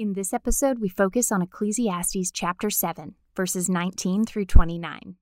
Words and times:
In 0.00 0.14
this 0.14 0.32
episode, 0.32 0.78
we 0.78 0.88
focus 0.88 1.30
on 1.30 1.42
Ecclesiastes 1.42 2.30
chapter 2.32 2.70
7, 2.70 3.16
verses 3.36 3.68
19 3.68 4.24
through 4.24 4.46
29. 4.46 5.16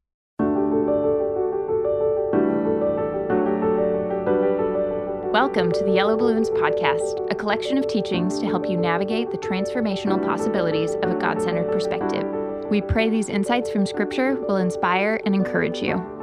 Welcome 5.32 5.72
to 5.72 5.82
the 5.82 5.90
Yellow 5.92 6.16
Balloons 6.16 6.50
Podcast, 6.50 7.28
a 7.28 7.34
collection 7.34 7.76
of 7.76 7.88
teachings 7.88 8.38
to 8.38 8.46
help 8.46 8.70
you 8.70 8.76
navigate 8.76 9.32
the 9.32 9.38
transformational 9.38 10.24
possibilities 10.24 10.94
of 11.02 11.10
a 11.10 11.18
God 11.18 11.42
centered 11.42 11.72
perspective. 11.72 12.24
We 12.70 12.80
pray 12.80 13.10
these 13.10 13.28
insights 13.28 13.68
from 13.70 13.84
Scripture 13.84 14.36
will 14.46 14.58
inspire 14.58 15.20
and 15.26 15.34
encourage 15.34 15.82
you. 15.82 16.17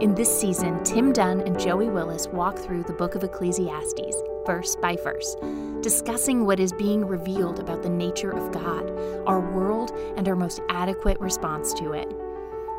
In 0.00 0.14
this 0.14 0.40
season, 0.40 0.84
Tim 0.84 1.12
Dunn 1.12 1.40
and 1.40 1.58
Joey 1.58 1.88
Willis 1.88 2.28
walk 2.28 2.56
through 2.56 2.84
the 2.84 2.92
book 2.92 3.16
of 3.16 3.24
Ecclesiastes, 3.24 4.14
verse 4.46 4.76
by 4.76 4.94
verse, 4.94 5.34
discussing 5.80 6.46
what 6.46 6.60
is 6.60 6.72
being 6.72 7.04
revealed 7.04 7.58
about 7.58 7.82
the 7.82 7.88
nature 7.88 8.30
of 8.30 8.52
God, 8.52 8.88
our 9.26 9.40
world, 9.40 9.90
and 10.16 10.28
our 10.28 10.36
most 10.36 10.60
adequate 10.68 11.18
response 11.18 11.74
to 11.74 11.94
it. 11.94 12.08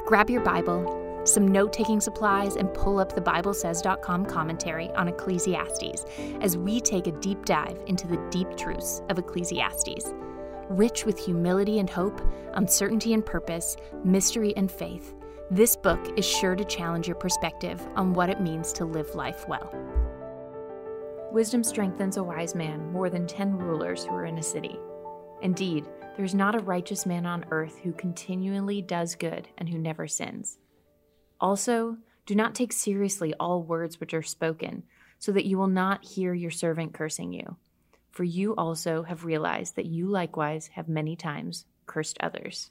Grab 0.06 0.30
your 0.30 0.40
Bible, 0.40 1.22
some 1.26 1.46
note 1.46 1.74
taking 1.74 2.00
supplies, 2.00 2.56
and 2.56 2.74
pull 2.74 3.00
up 3.00 3.14
the 3.14 3.22
BibleSays.com 3.22 4.26
commentary 4.26 4.90
on 4.92 5.10
Ecclesiastes 5.10 6.06
as 6.40 6.58
we 6.58 6.80
take 6.80 7.08
a 7.08 7.12
deep 7.12 7.44
dive 7.44 7.84
into 7.88 8.08
the 8.08 8.26
deep 8.30 8.56
truths 8.56 9.02
of 9.10 9.20
Ecclesiastes. 9.20 10.14
Rich 10.70 11.04
with 11.04 11.20
humility 11.20 11.80
and 11.80 11.90
hope, 11.90 12.22
uncertainty 12.54 13.14
and 13.14 13.26
purpose, 13.26 13.76
mystery 14.06 14.54
and 14.56 14.72
faith 14.72 15.16
this 15.52 15.76
book 15.76 16.00
is 16.16 16.26
sure 16.28 16.56
to 16.56 16.64
challenge 16.64 17.08
your 17.08 17.16
perspective 17.16 17.82
on 17.96 18.14
what 18.14 18.30
it 18.30 18.40
means 18.40 18.72
to 18.74 18.86
live 18.86 19.16
life 19.16 19.48
well. 19.48 19.74
Wisdom 21.32 21.64
strengthens 21.64 22.18
a 22.18 22.24
wise 22.24 22.54
man 22.54 22.92
more 22.92 23.10
than 23.10 23.26
ten 23.26 23.58
rulers 23.58 24.04
who 24.04 24.14
are 24.14 24.26
in 24.26 24.38
a 24.38 24.44
city. 24.44 24.78
Indeed, 25.42 25.88
there 26.16 26.26
is 26.26 26.36
not 26.36 26.54
a 26.54 26.64
righteous 26.64 27.08
man 27.08 27.26
on 27.26 27.46
earth 27.50 27.80
who 27.82 27.94
continually 27.94 28.84
does 28.84 29.16
good 29.16 29.48
and 29.58 29.68
who 29.68 29.80
never 29.80 30.08
sins. 30.08 30.60
Also, 31.42 31.98
do 32.28 32.36
not 32.36 32.54
take 32.54 32.72
seriously 32.72 33.34
all 33.40 33.64
words 33.64 34.00
which 34.00 34.14
are 34.14 34.22
spoken, 34.22 34.84
so 35.18 35.32
that 35.32 35.46
you 35.46 35.58
will 35.58 35.68
not 35.68 36.06
hear 36.06 36.34
your 36.34 36.52
servant 36.52 36.94
cursing 36.94 37.34
you. 37.34 37.58
For 38.12 38.24
you 38.24 38.54
also 38.56 39.02
have 39.04 39.26
realized 39.26 39.78
that 39.78 39.88
you 39.88 40.08
likewise 40.08 40.68
have 40.74 40.88
many 40.88 41.16
times 41.16 41.66
cursed 41.88 42.18
others. 42.20 42.70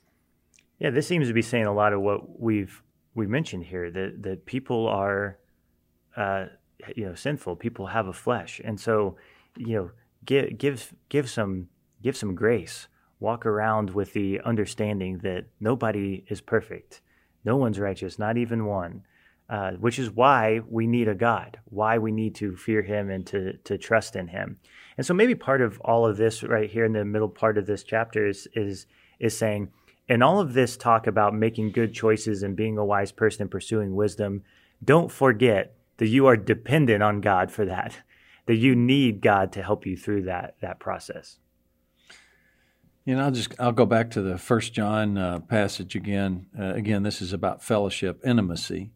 Yeah, 0.79 0.91
this 0.91 1.07
seems 1.07 1.27
to 1.29 1.35
be 1.35 1.43
saying 1.43 1.67
a 1.67 1.75
lot 1.75 1.93
of 1.93 2.01
what 2.01 2.41
we've 2.41 2.83
we 3.15 3.27
mentioned 3.27 3.65
here 3.65 3.91
that 3.91 4.23
that 4.23 4.47
people 4.47 4.87
are, 4.87 5.39
uh, 6.17 6.47
you 6.95 7.07
know, 7.07 7.15
sinful. 7.15 7.57
People 7.57 7.87
have 7.87 8.07
a 8.07 8.13
flesh, 8.13 8.61
and 8.65 8.79
so 8.81 9.17
you 9.57 9.75
know, 9.75 9.91
give 10.25 10.57
give 10.57 10.95
give 11.09 11.29
some 11.29 11.69
give 12.03 12.17
some 12.17 12.35
grace. 12.35 12.89
Walk 13.21 13.45
around 13.45 13.91
with 13.91 14.13
the 14.13 14.41
understanding 14.43 15.19
that 15.25 15.47
nobody 15.59 16.25
is 16.29 16.41
perfect, 16.41 17.01
no 17.45 17.57
one's 17.57 17.81
righteous, 17.81 18.19
not 18.19 18.37
even 18.37 18.65
one. 18.65 19.03
Uh, 19.51 19.73
which 19.73 19.99
is 19.99 20.11
why 20.11 20.61
we 20.69 20.87
need 20.87 21.09
a 21.09 21.15
God, 21.15 21.59
why 21.65 21.97
we 21.97 22.13
need 22.13 22.35
to 22.35 22.55
fear 22.55 22.83
Him 22.83 23.09
and 23.09 23.27
to 23.29 23.55
to 23.65 23.79
trust 23.79 24.15
in 24.15 24.29
Him. 24.29 24.59
And 24.99 25.07
so 25.07 25.15
maybe 25.15 25.35
part 25.35 25.63
of 25.63 25.81
all 25.81 26.07
of 26.07 26.19
this 26.19 26.43
right 26.43 26.69
here 26.69 26.85
in 26.85 26.93
the 26.93 27.05
middle 27.05 27.31
part 27.31 27.57
of 27.57 27.65
this 27.65 27.83
chapter 27.83 28.27
is 28.27 28.47
is 28.53 28.87
is 29.19 29.37
saying 29.37 29.71
and 30.09 30.23
all 30.23 30.41
of 30.41 30.55
this 30.55 30.77
talk 30.77 31.07
about 31.07 31.35
making 31.35 31.73
good 31.73 31.93
choices 31.93 32.43
and 32.43 32.57
being 32.57 32.79
a 32.79 32.85
wise 32.85 33.13
person 33.13 33.43
and 33.43 33.51
pursuing 33.51 33.95
wisdom, 33.95 34.43
don't 34.83 35.13
forget 35.13 35.75
that 35.99 36.09
you 36.09 36.27
are 36.27 36.37
dependent 36.37 37.03
on 37.03 37.21
God 37.21 37.51
for 37.51 37.67
that, 37.67 37.99
that 38.47 38.57
you 38.57 38.75
need 38.75 39.21
God 39.21 39.53
to 39.53 39.63
help 39.63 39.85
you 39.87 39.97
through 39.97 40.23
that, 40.23 40.57
that 40.61 40.79
process. 40.81 41.39
You 43.05 43.17
know, 43.17 43.25
I'll 43.25 43.31
just 43.31 43.55
I'll 43.59 43.73
go 43.73 43.87
back 43.87 44.11
to 44.13 44.21
the 44.21 44.37
First 44.37 44.75
John 44.75 45.17
uh, 45.17 45.39
passage 45.41 45.97
again. 45.97 46.47
Uh, 46.59 46.75
again, 46.75 47.03
this 47.03 47.23
is 47.23 47.33
about 47.33 47.63
fellowship, 47.63 48.21
intimacy. 48.23 48.91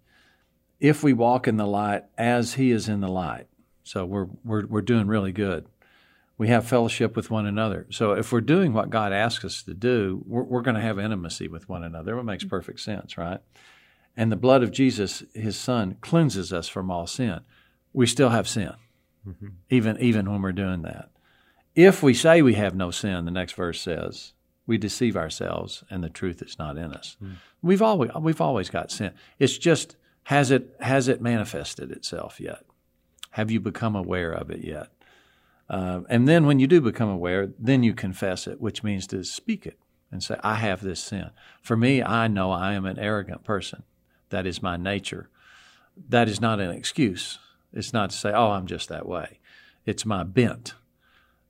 If 0.81 1.03
we 1.03 1.15
walk 1.15 1.49
in 1.49 1.57
the 1.57 1.67
light 1.67 2.05
as 2.19 2.55
He 2.55 2.73
is 2.73 2.91
in 2.91 3.01
the 3.01 3.09
light, 3.09 3.47
so 3.85 4.05
we're 4.05 4.27
we're 4.45 4.67
we're 4.67 4.83
doing 4.83 5.07
really 5.07 5.33
good 5.33 5.67
we 6.43 6.49
have 6.49 6.67
fellowship 6.67 7.15
with 7.15 7.31
one 7.31 7.47
another. 7.47 7.87
So 7.91 8.15
if 8.15 8.33
we're 8.33 8.41
doing 8.41 8.73
what 8.73 8.91
God 8.91 9.13
asks 9.13 9.45
us 9.45 9.63
to 9.63 9.75
do, 9.75 10.25
we're, 10.27 10.43
we're 10.43 10.63
going 10.63 10.75
to 10.75 10.81
have 10.81 10.99
intimacy 10.99 11.47
with 11.47 11.69
one 11.69 11.85
another. 11.85 12.19
It 12.19 12.25
makes 12.25 12.43
perfect 12.43 12.81
sense, 12.81 13.17
right? 13.17 13.39
And 14.17 14.33
the 14.33 14.37
blood 14.37 14.65
of 14.65 14.73
Jesus, 14.73 15.23
His 15.35 15.57
Son, 15.57 15.99
cleanses 16.01 16.53
us 16.53 16.67
from 16.67 16.91
all 16.91 17.07
sin. 17.07 17.43
We 17.93 18.09
still 18.09 18.31
have 18.31 18.49
sin, 18.49 18.73
mm-hmm. 19.25 19.51
even 19.71 19.99
even 20.01 20.29
when 20.29 20.43
we're 20.43 20.51
doing 20.51 20.83
that. 20.83 21.11
If 21.77 22.03
we 22.03 22.13
say 22.13 22.43
we 22.43 22.55
have 22.55 22.75
no 22.75 22.91
sin, 22.91 23.25
the 23.25 23.31
next 23.31 23.53
verse 23.53 23.81
says, 23.81 24.33
we 24.67 24.79
deceive 24.79 25.17
ourselves, 25.17 25.85
and 25.91 26.03
the 26.03 26.09
truth 26.09 26.43
is 26.43 26.59
not 26.59 26.77
in 26.77 26.93
us. 26.93 27.17
Mm. 27.23 27.35
We've 27.63 27.83
always 27.83 28.11
we've 28.19 28.41
always 28.41 28.69
got 28.69 28.91
sin. 28.91 29.13
It's 29.39 29.57
just 29.57 29.95
has 30.25 30.51
it 30.51 30.75
has 30.81 31.07
it 31.07 31.23
manifested 31.23 31.93
itself 31.93 32.41
yet? 32.41 32.65
Have 33.31 33.53
you 33.53 33.61
become 33.61 33.95
aware 33.95 34.33
of 34.33 34.51
it 34.51 34.65
yet? 34.65 34.89
Uh, 35.69 36.01
and 36.09 36.29
then 36.29 36.47
when 36.47 36.59
you 36.59 36.67
do 36.67 36.81
become 36.81 37.09
aware, 37.09 37.53
then 37.59 37.83
you 37.83 37.95
confess 37.95 38.47
it, 38.47 38.61
which 38.61 38.83
means 38.83 39.07
to 39.07 39.25
speak 39.25 39.67
it 39.67 39.79
and 40.11 40.23
say, 40.23 40.37
I 40.43 40.57
have 40.57 40.83
this 40.83 41.01
sin. 41.01 41.31
For 41.63 41.77
me, 41.77 42.03
I 42.03 42.29
know 42.29 42.51
I 42.51 42.75
am 42.75 42.85
an 42.85 42.99
arrogant 42.99 43.45
person. 43.45 43.83
That 44.29 44.47
is 44.47 44.63
my 44.63 44.77
nature. 44.77 45.31
That 46.09 46.29
is 46.29 46.41
not 46.41 46.61
an 46.61 46.71
excuse. 46.71 47.39
It's 47.73 47.93
not 47.93 48.11
to 48.11 48.17
say, 48.17 48.33
oh, 48.33 48.51
I'm 48.51 48.67
just 48.67 48.89
that 48.91 49.07
way. 49.07 49.41
It's 49.87 50.05
my 50.05 50.25
bent. 50.25 50.75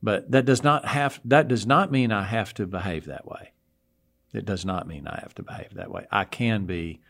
But 0.02 0.30
that 0.30 0.44
does 0.44 0.64
not 0.64 0.86
have 0.86 1.20
that 1.24 1.46
does 1.46 1.64
not 1.64 1.92
mean 1.92 2.10
I 2.10 2.24
have 2.24 2.52
to 2.54 2.66
behave 2.66 3.06
that 3.06 3.26
way. 3.26 3.52
It 4.32 4.44
does 4.44 4.64
not 4.64 4.88
mean 4.88 5.06
I 5.06 5.20
have 5.20 5.34
to 5.36 5.42
behave 5.42 5.74
that 5.74 5.90
way. 5.90 6.06
I 6.10 6.24
can 6.24 6.64
be 6.64 7.00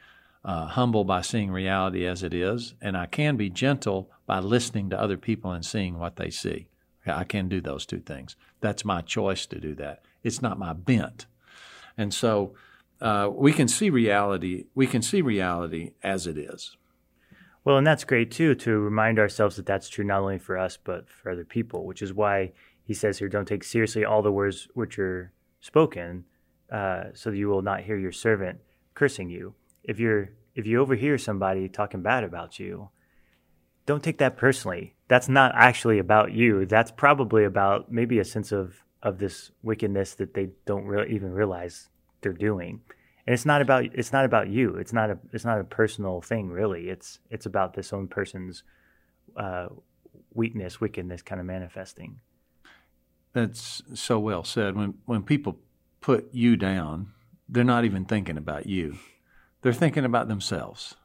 uh, 0.45 0.67
humble 0.67 1.05
by 1.05 1.23
seeing 1.23 1.51
reality 1.51 2.05
as 2.07 2.23
it 2.23 2.35
is, 2.35 2.75
and 2.83 2.97
I 2.97 3.07
can 3.07 3.37
be 3.37 3.49
gentle 3.49 4.11
by 4.27 4.41
listening 4.41 4.91
to 4.91 5.01
other 5.01 5.17
people 5.17 5.53
and 5.53 5.65
seeing 5.65 5.99
what 5.99 6.17
they 6.17 6.31
see. 6.31 6.69
I 7.07 7.25
can 7.25 7.49
do 7.49 7.61
those 7.61 7.87
two 7.87 8.01
things. 8.01 8.37
That's 8.61 8.85
my 8.85 9.01
choice 9.01 9.47
to 9.47 9.59
do 9.59 9.75
that. 9.77 10.03
It's 10.23 10.43
not 10.43 10.59
my 10.59 10.73
bent. 10.73 11.27
And 11.97 12.15
so 12.15 12.55
uh, 13.01 13.29
we 13.33 13.53
can 13.53 13.69
see 13.69 13.91
reality. 13.91 14.67
We 14.75 14.87
can 14.87 15.03
see 15.03 15.23
reality 15.23 15.93
as 16.03 16.27
it 16.27 16.39
is. 16.39 16.77
Well, 17.65 17.77
and 17.77 17.87
that's 17.87 18.05
great 18.05 18.31
too 18.31 18.55
to 18.57 18.79
remind 18.79 19.19
ourselves 19.19 19.57
that 19.57 19.67
that's 19.67 19.89
true 19.89 20.05
not 20.05 20.21
only 20.21 20.39
for 20.39 20.59
us 20.59 20.77
but 20.83 21.09
for 21.09 21.31
other 21.31 21.45
people. 21.45 21.87
Which 21.87 22.03
is 22.03 22.13
why 22.13 22.53
he 22.85 22.95
says 22.95 23.19
here, 23.19 23.29
"Don't 23.29 23.47
take 23.47 23.65
seriously 23.65 24.05
all 24.05 24.23
the 24.23 24.33
words 24.33 24.69
which 24.75 24.99
are 24.99 25.33
spoken, 25.61 26.25
uh, 26.71 27.05
so 27.15 27.31
that 27.31 27.37
you 27.37 27.49
will 27.49 27.63
not 27.63 27.83
hear 27.83 27.97
your 27.97 28.13
servant 28.13 28.61
cursing 28.95 29.31
you." 29.31 29.55
If 29.85 30.01
you're 30.01 30.31
if 30.55 30.67
you 30.67 30.81
overhear 30.81 31.19
somebody 31.19 31.69
talking 31.69 32.03
bad 32.03 32.25
about 32.25 32.59
you, 32.59 32.91
don't 33.87 34.03
take 34.03 34.19
that 34.19 34.37
personally. 34.37 34.95
That's 35.09 35.29
not 35.29 35.53
actually 35.55 35.99
about 35.99 36.33
you. 36.33 36.67
That's 36.67 36.91
probably 36.91 37.45
about 37.45 37.91
maybe 37.91 38.19
a 38.19 38.25
sense 38.25 38.53
of 38.53 38.85
of 39.03 39.19
this 39.19 39.51
wickedness 39.63 40.15
that 40.15 40.35
they 40.35 40.51
don't 40.65 40.85
really 40.85 41.13
even 41.13 41.33
realize 41.33 41.89
they're 42.21 42.33
doing. 42.33 42.81
And 43.27 43.35
it's 43.35 43.45
not 43.45 43.61
about 43.61 43.85
it's 43.85 44.13
not 44.13 44.25
about 44.25 44.49
you. 44.49 44.77
It's 44.77 44.93
not 44.93 45.11
a 45.11 45.19
it's 45.33 45.45
not 45.45 45.61
a 45.61 45.65
personal 45.65 46.21
thing 46.21 46.51
really. 46.51 46.89
It's 46.89 47.19
it's 47.31 47.47
about 47.47 47.75
this 47.75 47.93
own 47.93 48.09
person's 48.09 48.63
uh, 49.37 49.69
weakness, 50.33 50.81
wickedness 50.81 51.23
kind 51.23 51.41
of 51.41 51.47
manifesting. 51.47 52.21
That's 53.33 53.83
so 53.95 54.19
well 54.19 54.45
said. 54.45 54.77
When 54.77 54.95
when 55.07 55.23
people 55.23 55.59
put 56.01 56.33
you 56.33 56.57
down, 56.57 57.13
they're 57.49 57.65
not 57.65 57.85
even 57.85 58.05
thinking 58.05 58.37
about 58.37 58.67
you. 58.67 58.99
They're 59.63 59.73
thinking 59.73 60.05
about 60.05 60.29
themselves 60.29 60.97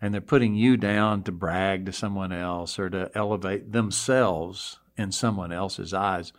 and 0.00 0.14
they're 0.14 0.20
putting 0.20 0.54
you 0.54 0.76
down 0.76 1.22
to 1.22 1.32
brag 1.32 1.86
to 1.86 1.92
someone 1.92 2.32
else 2.32 2.78
or 2.78 2.88
to 2.90 3.10
elevate 3.14 3.72
themselves 3.72 4.78
in 4.96 5.12
someone 5.12 5.52
else's 5.52 5.92
eyes 5.92 6.32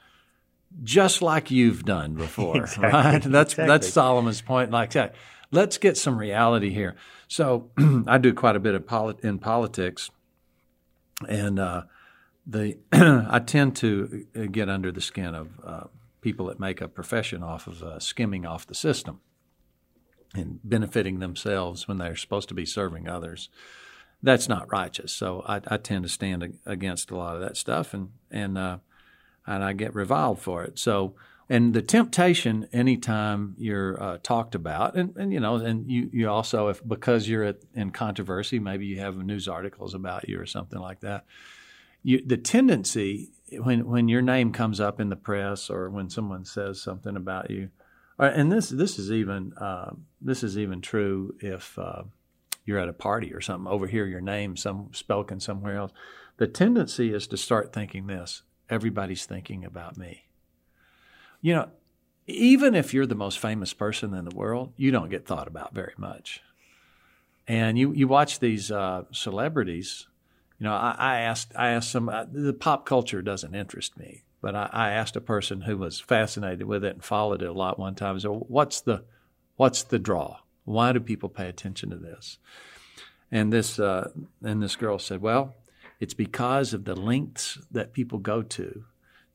just 0.83 1.22
like 1.22 1.52
you've 1.52 1.84
done 1.84 2.16
before 2.16 2.58
exactly. 2.61 2.90
right 2.90 3.23
that's 3.23 3.53
exactly. 3.53 3.67
that's 3.67 3.90
solomon's 3.90 4.41
point 4.41 4.72
like 4.72 4.91
that 4.91 5.16
let's 5.52 5.78
get 5.78 5.97
some 5.97 6.17
reality 6.17 6.69
here 6.69 6.96
so 7.28 7.69
i 8.08 8.17
do 8.17 8.34
quite 8.34 8.55
a 8.55 8.59
bit 8.59 8.75
of 8.75 8.85
polit- 8.85 9.19
in 9.22 9.37
politics 9.37 10.09
and 11.28 11.59
uh, 11.59 11.84
the 12.47 12.78
i 13.29 13.40
tend 13.40 13.75
to 13.75 14.25
uh, 14.35 14.46
get 14.46 14.69
under 14.69 14.91
the 14.91 15.02
skin 15.02 15.35
of 15.35 15.49
uh, 15.64 15.84
people 16.22 16.46
that 16.47 16.59
make 16.59 16.81
a 16.81 16.87
profession 16.87 17.43
off 17.43 17.67
of 17.67 17.84
uh, 17.84 17.99
skimming 17.99 18.46
off 18.46 18.66
the 18.66 18.75
system 18.75 19.19
and 20.33 20.59
benefiting 20.63 21.19
themselves 21.19 21.87
when 21.87 21.97
they're 21.97 22.16
supposed 22.16 22.49
to 22.49 22.55
be 22.55 22.66
serving 22.66 23.07
others. 23.07 23.49
That's 24.23 24.47
not 24.47 24.72
righteous. 24.72 25.11
So 25.11 25.43
I, 25.47 25.61
I 25.67 25.78
tend 25.78 26.03
to 26.03 26.09
stand 26.09 26.57
against 26.66 27.11
a 27.11 27.17
lot 27.17 27.35
of 27.35 27.41
that 27.41 27.57
stuff, 27.57 27.93
and 27.93 28.09
and 28.29 28.57
uh, 28.57 28.78
and 29.45 29.63
I 29.63 29.73
get 29.73 29.95
reviled 29.95 30.39
for 30.39 30.63
it. 30.63 30.78
So 30.78 31.16
and 31.49 31.73
the 31.73 31.81
temptation 31.81 32.69
anytime 32.72 33.55
you're 33.57 34.01
uh, 34.01 34.17
talked 34.23 34.55
about, 34.55 34.95
and, 34.95 35.17
and 35.17 35.33
you 35.33 35.39
know, 35.39 35.55
and 35.55 35.89
you 35.91 36.09
you 36.13 36.29
also 36.29 36.69
if 36.69 36.87
because 36.87 37.28
you're 37.28 37.43
at, 37.43 37.57
in 37.73 37.91
controversy, 37.91 38.59
maybe 38.59 38.85
you 38.85 38.99
have 38.99 39.17
news 39.17 39.47
articles 39.47 39.93
about 39.93 40.29
you 40.29 40.39
or 40.39 40.45
something 40.45 40.79
like 40.79 41.01
that. 41.01 41.25
you, 42.03 42.22
the 42.25 42.37
tendency 42.37 43.31
when 43.51 43.85
when 43.85 44.07
your 44.07 44.22
name 44.22 44.51
comes 44.51 44.79
up 44.79 44.99
in 44.99 45.09
the 45.09 45.16
press 45.16 45.69
or 45.69 45.89
when 45.89 46.09
someone 46.09 46.45
says 46.45 46.81
something 46.81 47.16
about 47.16 47.49
you, 47.49 47.69
or, 48.22 48.28
and 48.28 48.52
this 48.52 48.70
this 48.70 48.97
is 48.97 49.12
even 49.12 49.53
uh, 49.58 49.91
this 50.22 50.44
is 50.44 50.58
even 50.58 50.79
true 50.79 51.35
if 51.41 51.78
uh, 51.78 52.03
you're 52.64 52.79
at 52.79 52.88
a 52.88 52.94
party 52.94 53.34
or 53.34 53.41
something, 53.41 53.72
overhear 53.72 54.06
your 54.06 54.22
name 54.22 54.56
some 54.56 54.90
spoken 54.94 55.41
somewhere 55.41 55.76
else. 55.76 55.91
The 56.38 56.47
tendency 56.47 57.14
is 57.14 57.28
to 57.28 57.38
start 57.38 57.73
thinking 57.73 58.08
this: 58.08 58.44
everybody's 58.70 59.26
thinking 59.26 59.66
about 59.66 59.97
me. 59.97 60.26
You 61.41 61.56
know, 61.56 61.70
even 62.28 62.76
if 62.76 62.94
you're 62.94 63.08
the 63.08 63.16
most 63.16 63.40
famous 63.40 63.73
person 63.73 64.14
in 64.14 64.26
the 64.26 64.35
world, 64.35 64.72
you 64.78 64.91
don't 64.91 65.09
get 65.09 65.26
thought 65.26 65.47
about 65.47 65.74
very 65.74 65.96
much. 65.97 66.41
And 67.47 67.78
you 67.78 67.91
you 67.91 68.08
watch 68.08 68.40
these 68.40 68.72
uh, 68.72 69.03
celebrities 69.12 70.08
you 70.62 70.66
know, 70.66 70.76
I, 70.76 70.96
I 70.96 71.20
asked 71.22 71.53
I 71.56 71.70
asked 71.70 71.90
some 71.90 72.08
uh, 72.08 72.26
the 72.32 72.53
pop 72.53 72.85
culture 72.85 73.24
doesn't 73.24 73.56
interest 73.56 73.97
me, 73.97 74.22
but 74.41 74.55
I, 74.55 74.70
I, 74.72 74.90
asked 74.91 75.16
a 75.16 75.22
person 75.22 75.61
who 75.61 75.78
was 75.78 75.99
fascinated 75.99 76.66
with 76.67 76.84
it 76.84 76.96
and 76.96 77.03
followed 77.03 77.41
it 77.41 77.49
a 77.49 77.53
lot 77.53 77.79
one 77.79 77.96
time. 77.96 78.20
So, 78.20 78.46
what's 78.47 78.82
the 78.82 79.03
what's 79.55 79.84
the 79.84 79.99
draw? 79.99 80.40
Why 80.66 80.91
do 80.91 80.99
people 80.99 81.29
pay 81.29 81.47
attention 81.47 81.90
to 81.91 81.96
this? 81.96 82.38
And 83.32 83.53
this 83.53 83.79
uh, 83.79 84.09
and 84.43 84.61
this 84.61 84.76
girl 84.76 84.99
said, 84.99 85.22
well, 85.22 85.55
it's 85.99 86.14
because 86.14 86.73
of 86.73 86.85
the 86.85 86.96
lengths 86.96 87.59
that 87.72 87.93
people 87.93 88.20
go 88.20 88.41
to 88.41 88.84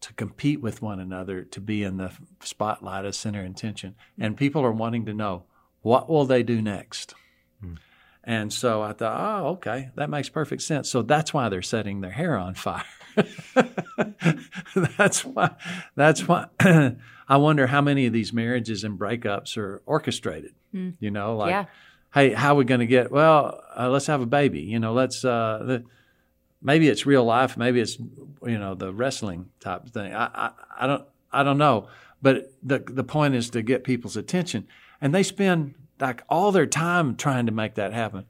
to 0.00 0.12
compete 0.14 0.61
with 0.61 0.82
one 0.82 1.00
another 1.00 1.43
to 1.43 1.61
be 1.61 1.82
in 1.82 1.97
the 1.97 2.12
spotlight 2.41 3.05
as 3.05 3.17
center 3.17 3.43
intention, 3.43 3.94
and 4.19 4.37
people 4.37 4.64
are 4.64 4.73
wanting 4.73 5.06
to 5.06 5.14
know 5.14 5.44
what 5.82 6.08
will 6.08 6.25
they 6.25 6.43
do 6.43 6.61
next. 6.61 7.14
Mm. 7.64 7.79
And 8.25 8.53
so 8.53 8.82
I 8.82 8.93
thought, 8.93 9.44
oh, 9.44 9.49
okay, 9.50 9.91
that 9.94 10.11
makes 10.11 10.29
perfect 10.29 10.62
sense. 10.62 10.91
So 10.91 11.03
that's 11.03 11.32
why 11.32 11.49
they're 11.49 11.62
setting 11.62 12.00
their 12.00 12.11
hair 12.11 12.37
on 12.37 12.55
fire. 12.55 12.82
that's 14.99 15.25
why. 15.25 15.51
That's 15.95 16.27
why. 16.27 16.47
I 17.29 17.37
wonder 17.39 17.67
how 17.67 17.81
many 17.81 18.07
of 18.07 18.13
these 18.13 18.33
marriages 18.33 18.85
and 18.85 18.99
breakups 18.99 19.57
are 19.57 19.83
orchestrated. 19.87 20.53
Mm. 20.75 20.95
You 21.01 21.11
know, 21.11 21.37
like, 21.37 21.51
yeah. 21.51 21.65
hey, 22.15 22.33
how 22.33 22.53
are 22.53 22.57
we 22.57 22.65
going 22.65 22.81
to 22.81 22.87
get? 22.87 23.11
Well, 23.11 23.63
uh, 23.77 23.89
let's 23.89 24.07
have 24.07 24.21
a 24.21 24.27
baby. 24.27 24.61
You 24.61 24.79
know, 24.79 24.93
let's. 24.93 25.25
Uh, 25.25 25.63
the, 25.67 25.85
maybe 26.63 26.89
it's 26.89 27.07
real 27.07 27.25
life. 27.25 27.57
Maybe 27.57 27.81
it's 27.81 27.99
you 27.99 28.59
know 28.59 28.75
the 28.75 28.93
wrestling 28.93 29.51
type 29.61 29.89
thing. 29.89 30.15
I, 30.15 30.27
I 30.27 30.51
I 30.81 30.87
don't 30.87 31.05
I 31.33 31.43
don't 31.43 31.59
know. 31.59 31.89
But 32.23 32.53
the 32.63 32.79
the 32.79 33.05
point 33.05 33.35
is 33.35 33.51
to 33.51 33.63
get 33.63 33.85
people's 33.85 34.17
attention, 34.17 34.67
and 35.01 35.15
they 35.15 35.23
spend 35.23 35.75
like 36.01 36.23
all 36.29 36.53
their 36.53 36.67
time 36.67 37.17
trying 37.17 37.47
to 37.47 37.53
make 37.53 37.75
that 37.75 37.93
happen. 37.93 38.27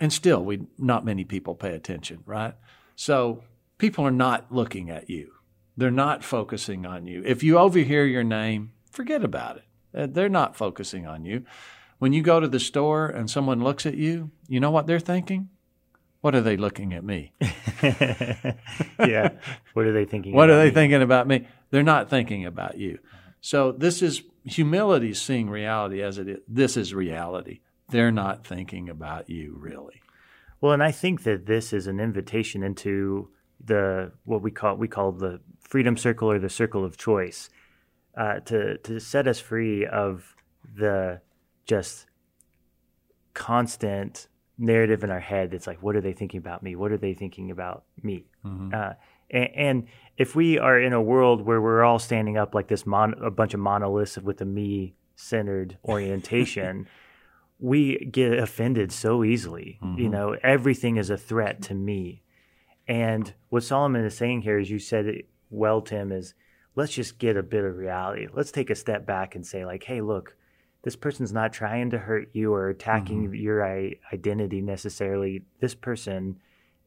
And 0.00 0.12
still, 0.12 0.44
we 0.44 0.66
not 0.78 1.04
many 1.04 1.24
people 1.24 1.54
pay 1.54 1.74
attention, 1.74 2.22
right? 2.26 2.54
So 2.96 3.44
people 3.78 4.06
are 4.06 4.10
not 4.10 4.52
looking 4.52 4.90
at 4.90 5.10
you. 5.10 5.32
They're 5.76 5.90
not 5.90 6.24
focusing 6.24 6.86
on 6.86 7.06
you. 7.06 7.22
If 7.24 7.42
you 7.42 7.58
overhear 7.58 8.06
your 8.06 8.24
name, 8.24 8.72
forget 8.90 9.24
about 9.24 9.56
it. 9.56 9.64
Uh, 9.96 10.06
they're 10.10 10.28
not 10.28 10.56
focusing 10.56 11.06
on 11.06 11.24
you. 11.24 11.44
When 11.98 12.12
you 12.12 12.22
go 12.22 12.40
to 12.40 12.48
the 12.48 12.60
store 12.60 13.06
and 13.06 13.30
someone 13.30 13.62
looks 13.62 13.86
at 13.86 13.94
you, 13.94 14.30
you 14.48 14.60
know 14.60 14.70
what 14.70 14.86
they're 14.86 15.00
thinking? 15.00 15.48
What 16.20 16.34
are 16.34 16.40
they 16.40 16.56
looking 16.56 16.94
at 16.94 17.04
me? 17.04 17.32
yeah. 17.82 19.30
What 19.74 19.86
are 19.86 19.92
they 19.92 20.04
thinking? 20.04 20.34
what 20.34 20.48
are 20.48 20.56
they 20.56 20.68
me? 20.68 20.74
thinking 20.74 21.02
about 21.02 21.26
me? 21.26 21.46
They're 21.70 21.82
not 21.82 22.08
thinking 22.08 22.46
about 22.46 22.78
you. 22.78 22.98
So 23.40 23.72
this 23.72 24.00
is 24.00 24.22
humility 24.44 25.12
seeing 25.12 25.50
reality 25.50 26.02
as 26.02 26.18
it 26.18 26.28
is. 26.28 26.38
This 26.48 26.76
is 26.76 26.94
reality. 26.94 27.60
They're 27.90 28.12
not 28.12 28.46
thinking 28.46 28.88
about 28.88 29.28
you 29.28 29.56
really. 29.58 30.00
Well, 30.60 30.72
and 30.72 30.82
I 30.82 30.92
think 30.92 31.24
that 31.24 31.44
this 31.44 31.74
is 31.74 31.86
an 31.86 32.00
invitation 32.00 32.62
into 32.62 33.28
the 33.64 34.12
what 34.24 34.42
we 34.42 34.50
call 34.50 34.76
we 34.76 34.88
call 34.88 35.12
the 35.12 35.40
freedom 35.60 35.96
circle 35.96 36.30
or 36.30 36.38
the 36.38 36.50
circle 36.50 36.84
of 36.84 36.96
choice, 36.96 37.50
uh, 38.16 38.40
to 38.40 38.78
to 38.78 39.00
set 39.00 39.26
us 39.26 39.40
free 39.40 39.86
of 39.86 40.34
the 40.76 41.20
just 41.66 42.06
constant 43.34 44.28
narrative 44.56 45.02
in 45.02 45.10
our 45.10 45.20
head 45.20 45.50
that's 45.50 45.66
like, 45.66 45.82
what 45.82 45.96
are 45.96 46.00
they 46.00 46.12
thinking 46.12 46.38
about 46.38 46.62
me? 46.62 46.76
What 46.76 46.92
are 46.92 46.96
they 46.96 47.14
thinking 47.14 47.50
about 47.50 47.84
me? 48.02 48.26
Mm-hmm. 48.44 48.72
Uh, 48.74 48.92
and, 49.30 49.50
and, 49.54 49.86
if 50.16 50.36
we 50.36 50.60
are 50.60 50.78
in 50.78 50.92
a 50.92 51.02
world 51.02 51.44
where 51.44 51.60
we're 51.60 51.82
all 51.82 51.98
standing 51.98 52.36
up 52.36 52.54
like 52.54 52.68
this, 52.68 52.86
mon- 52.86 53.20
a 53.20 53.32
bunch 53.32 53.52
of 53.52 53.58
monoliths 53.58 54.16
with 54.16 54.40
a 54.40 54.44
me 54.44 54.94
centered 55.16 55.76
orientation, 55.84 56.86
we 57.58 57.98
get 58.12 58.38
offended 58.38 58.92
so 58.92 59.24
easily. 59.24 59.80
Mm-hmm. 59.82 60.00
You 60.00 60.08
know, 60.08 60.36
everything 60.44 60.98
is 60.98 61.10
a 61.10 61.16
threat 61.16 61.62
to 61.62 61.74
me. 61.74 62.22
And 62.86 63.32
what 63.48 63.64
Solomon 63.64 64.04
is 64.04 64.16
saying 64.16 64.42
here, 64.42 64.58
as 64.58 64.70
you 64.70 64.78
said 64.78 65.06
it 65.06 65.28
well, 65.50 65.80
Tim, 65.80 66.12
is 66.12 66.34
let's 66.74 66.92
just 66.92 67.18
get 67.18 67.36
a 67.36 67.42
bit 67.42 67.64
of 67.64 67.76
reality. 67.76 68.26
Let's 68.32 68.50
take 68.50 68.70
a 68.70 68.74
step 68.74 69.06
back 69.06 69.34
and 69.34 69.46
say, 69.46 69.64
like, 69.64 69.84
hey, 69.84 70.00
look, 70.00 70.36
this 70.82 70.96
person's 70.96 71.32
not 71.32 71.52
trying 71.52 71.90
to 71.90 71.98
hurt 71.98 72.28
you 72.32 72.52
or 72.52 72.68
attacking 72.68 73.26
mm-hmm. 73.26 73.34
your 73.34 73.64
identity 74.12 74.60
necessarily. 74.60 75.42
This 75.60 75.74
person 75.74 76.36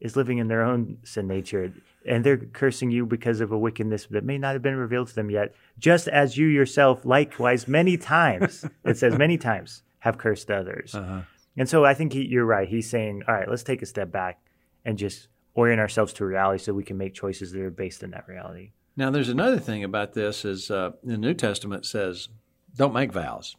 is 0.00 0.16
living 0.16 0.38
in 0.38 0.48
their 0.48 0.62
own 0.62 0.98
sin 1.02 1.26
nature 1.26 1.72
and 2.06 2.24
they're 2.24 2.36
cursing 2.36 2.90
you 2.90 3.04
because 3.04 3.40
of 3.40 3.50
a 3.50 3.58
wickedness 3.58 4.06
that 4.10 4.24
may 4.24 4.38
not 4.38 4.52
have 4.52 4.62
been 4.62 4.76
revealed 4.76 5.08
to 5.08 5.14
them 5.14 5.30
yet 5.30 5.54
just 5.78 6.06
as 6.08 6.36
you 6.36 6.46
yourself 6.46 7.04
likewise 7.04 7.66
many 7.66 7.96
times 7.96 8.64
it 8.84 8.96
says 8.96 9.18
many 9.18 9.36
times 9.36 9.82
have 10.00 10.16
cursed 10.16 10.50
others 10.50 10.94
uh-huh. 10.94 11.20
and 11.56 11.68
so 11.68 11.84
i 11.84 11.94
think 11.94 12.12
he, 12.12 12.24
you're 12.24 12.44
right 12.44 12.68
he's 12.68 12.88
saying 12.88 13.22
all 13.26 13.34
right 13.34 13.48
let's 13.48 13.64
take 13.64 13.82
a 13.82 13.86
step 13.86 14.12
back 14.12 14.40
and 14.84 14.98
just 14.98 15.28
orient 15.58 15.80
ourselves 15.80 16.12
to 16.12 16.24
reality 16.24 16.62
so 16.62 16.72
we 16.72 16.84
can 16.84 16.96
make 16.96 17.14
choices 17.14 17.52
that 17.52 17.60
are 17.60 17.70
based 17.70 18.02
in 18.02 18.10
that 18.10 18.26
reality 18.28 18.70
now 18.96 19.10
there's 19.10 19.28
another 19.28 19.58
thing 19.58 19.82
about 19.84 20.14
this 20.14 20.44
is 20.44 20.70
uh, 20.70 20.90
the 21.02 21.18
new 21.18 21.34
testament 21.34 21.84
says 21.84 22.28
don't 22.76 22.94
make 22.94 23.12
vows 23.12 23.56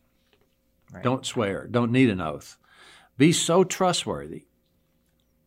right. 0.94 1.04
don't 1.04 1.25
swear 1.25 1.68
don't 1.68 1.92
need 1.92 2.10
an 2.10 2.22
oath 2.22 2.57
be 3.18 3.34
so 3.34 3.63
trustworthy 3.63 4.46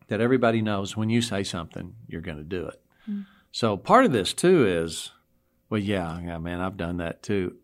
that 0.08 0.20
everybody 0.20 0.60
knows 0.60 0.94
when 0.94 1.08
you 1.08 1.22
say 1.22 1.42
something, 1.42 1.94
you're 2.06 2.20
going 2.20 2.36
to 2.36 2.44
do 2.44 2.66
it. 2.66 2.78
Mm. 3.10 3.24
So 3.50 3.78
part 3.78 4.04
of 4.04 4.12
this 4.12 4.34
too 4.34 4.66
is, 4.66 5.10
well, 5.70 5.80
yeah, 5.80 6.20
yeah, 6.20 6.36
man, 6.36 6.60
I've 6.60 6.76
done 6.76 6.98
that 6.98 7.22
too. 7.22 7.56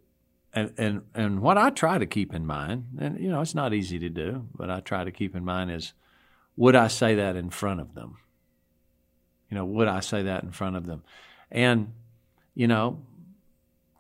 And, 0.54 0.72
and 0.78 1.02
and 1.14 1.42
what 1.42 1.58
I 1.58 1.68
try 1.68 1.98
to 1.98 2.06
keep 2.06 2.34
in 2.34 2.46
mind, 2.46 2.86
and 2.98 3.20
you 3.20 3.28
know, 3.28 3.42
it's 3.42 3.54
not 3.54 3.74
easy 3.74 3.98
to 3.98 4.08
do, 4.08 4.48
but 4.56 4.70
I 4.70 4.80
try 4.80 5.04
to 5.04 5.10
keep 5.10 5.36
in 5.36 5.44
mind 5.44 5.70
is, 5.70 5.92
would 6.56 6.74
I 6.74 6.88
say 6.88 7.14
that 7.16 7.36
in 7.36 7.50
front 7.50 7.80
of 7.80 7.94
them? 7.94 8.16
You 9.50 9.56
know, 9.56 9.64
would 9.64 9.88
I 9.88 10.00
say 10.00 10.22
that 10.22 10.42
in 10.42 10.50
front 10.50 10.76
of 10.76 10.86
them? 10.86 11.02
And 11.50 11.92
you 12.54 12.66
know, 12.66 13.00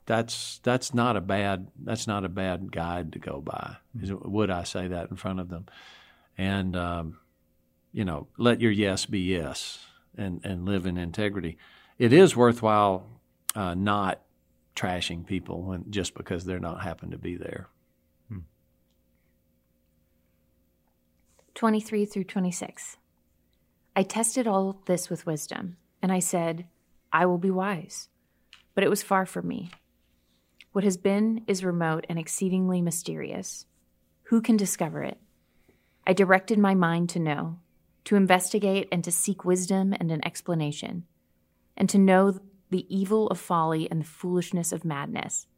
that's 0.06 0.60
that's 0.62 0.94
not 0.94 1.16
a 1.16 1.20
bad 1.20 1.68
that's 1.82 2.06
not 2.06 2.24
a 2.24 2.28
bad 2.28 2.72
guide 2.72 3.12
to 3.12 3.18
go 3.18 3.40
by. 3.40 3.76
Is, 4.00 4.12
would 4.12 4.50
I 4.50 4.64
say 4.64 4.88
that 4.88 5.10
in 5.10 5.16
front 5.16 5.40
of 5.40 5.48
them? 5.48 5.66
And 6.36 6.76
um, 6.76 7.18
you 7.92 8.04
know, 8.04 8.28
let 8.36 8.60
your 8.60 8.72
yes 8.72 9.06
be 9.06 9.20
yes 9.20 9.84
and, 10.16 10.40
and 10.44 10.66
live 10.66 10.86
in 10.86 10.98
integrity. 10.98 11.56
It 11.98 12.12
is 12.12 12.36
worthwhile 12.36 13.06
uh, 13.54 13.74
not 13.74 14.20
trashing 14.76 15.26
people 15.26 15.62
when, 15.62 15.90
just 15.90 16.14
because 16.14 16.44
they're 16.44 16.60
not 16.60 16.82
happen 16.82 17.10
to 17.10 17.18
be 17.18 17.36
there. 17.36 17.68
Hmm. 18.28 18.40
23 21.54 22.04
through 22.04 22.24
26. 22.24 22.97
I 23.98 24.04
tested 24.04 24.46
all 24.46 24.80
this 24.86 25.10
with 25.10 25.26
wisdom, 25.26 25.76
and 26.00 26.12
I 26.12 26.20
said, 26.20 26.68
I 27.12 27.26
will 27.26 27.36
be 27.36 27.50
wise. 27.50 28.08
But 28.76 28.84
it 28.84 28.90
was 28.90 29.02
far 29.02 29.26
from 29.26 29.48
me. 29.48 29.72
What 30.70 30.84
has 30.84 30.96
been 30.96 31.42
is 31.48 31.64
remote 31.64 32.06
and 32.08 32.16
exceedingly 32.16 32.80
mysterious. 32.80 33.66
Who 34.26 34.40
can 34.40 34.56
discover 34.56 35.02
it? 35.02 35.18
I 36.06 36.12
directed 36.12 36.60
my 36.60 36.76
mind 36.76 37.08
to 37.08 37.18
know 37.18 37.58
to 38.04 38.14
investigate 38.14 38.86
and 38.92 39.02
to 39.02 39.10
seek 39.10 39.44
wisdom 39.44 39.92
and 39.98 40.12
an 40.12 40.24
explanation, 40.24 41.02
and 41.76 41.88
to 41.88 41.98
know 41.98 42.38
the 42.70 42.86
evil 42.88 43.26
of 43.26 43.40
folly 43.40 43.90
and 43.90 44.02
the 44.02 44.06
foolishness 44.06 44.70
of 44.70 44.84
madness. 44.84 45.48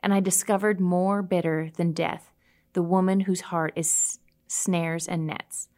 And 0.00 0.14
I 0.14 0.20
discovered 0.20 0.78
more 0.78 1.22
bitter 1.22 1.72
than 1.76 1.90
death 1.90 2.32
the 2.72 2.82
woman 2.82 3.22
whose 3.22 3.40
heart 3.40 3.72
is 3.74 4.20
snares 4.46 5.08
and 5.08 5.26
nets, 5.26 5.68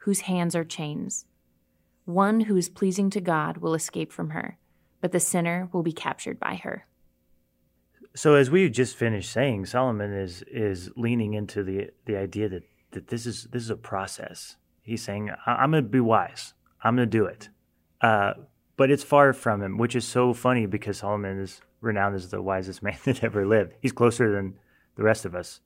whose 0.00 0.20
hands 0.20 0.54
are 0.54 0.64
chains. 0.64 1.24
One 2.04 2.40
who 2.40 2.56
is 2.56 2.68
pleasing 2.68 3.10
to 3.10 3.20
God 3.20 3.58
will 3.58 3.74
escape 3.74 4.12
from 4.12 4.30
her, 4.30 4.58
but 5.00 5.12
the 5.12 5.20
sinner 5.20 5.68
will 5.72 5.82
be 5.82 5.92
captured 5.92 6.40
by 6.40 6.56
her. 6.56 6.86
So 8.14 8.34
as 8.34 8.50
we 8.50 8.68
just 8.68 8.96
finished 8.96 9.32
saying, 9.32 9.66
Solomon 9.66 10.12
is 10.12 10.42
is 10.42 10.90
leaning 10.96 11.34
into 11.34 11.62
the 11.62 11.90
the 12.04 12.16
idea 12.16 12.48
that, 12.48 12.64
that 12.90 13.08
this 13.08 13.26
is 13.26 13.44
this 13.52 13.62
is 13.62 13.70
a 13.70 13.76
process 13.76 14.56
He's 14.82 15.02
saying, 15.02 15.30
I'm 15.46 15.70
going 15.70 15.84
to 15.84 15.88
be 15.88 16.00
wise. 16.00 16.54
I'm 16.82 16.96
going 16.96 17.08
to 17.08 17.18
do 17.18 17.24
it. 17.24 17.48
Uh, 18.00 18.34
but 18.76 18.90
it's 18.90 19.04
far 19.04 19.32
from 19.32 19.62
him, 19.62 19.78
which 19.78 19.94
is 19.94 20.04
so 20.04 20.34
funny 20.34 20.66
because 20.66 20.98
Solomon 20.98 21.40
is 21.40 21.60
renowned 21.80 22.16
as 22.16 22.30
the 22.30 22.42
wisest 22.42 22.82
man 22.82 22.98
that 23.04 23.22
ever 23.22 23.46
lived. 23.46 23.74
He's 23.80 23.92
closer 23.92 24.32
than 24.32 24.54
the 24.96 25.04
rest 25.04 25.24
of 25.24 25.34
us. 25.34 25.60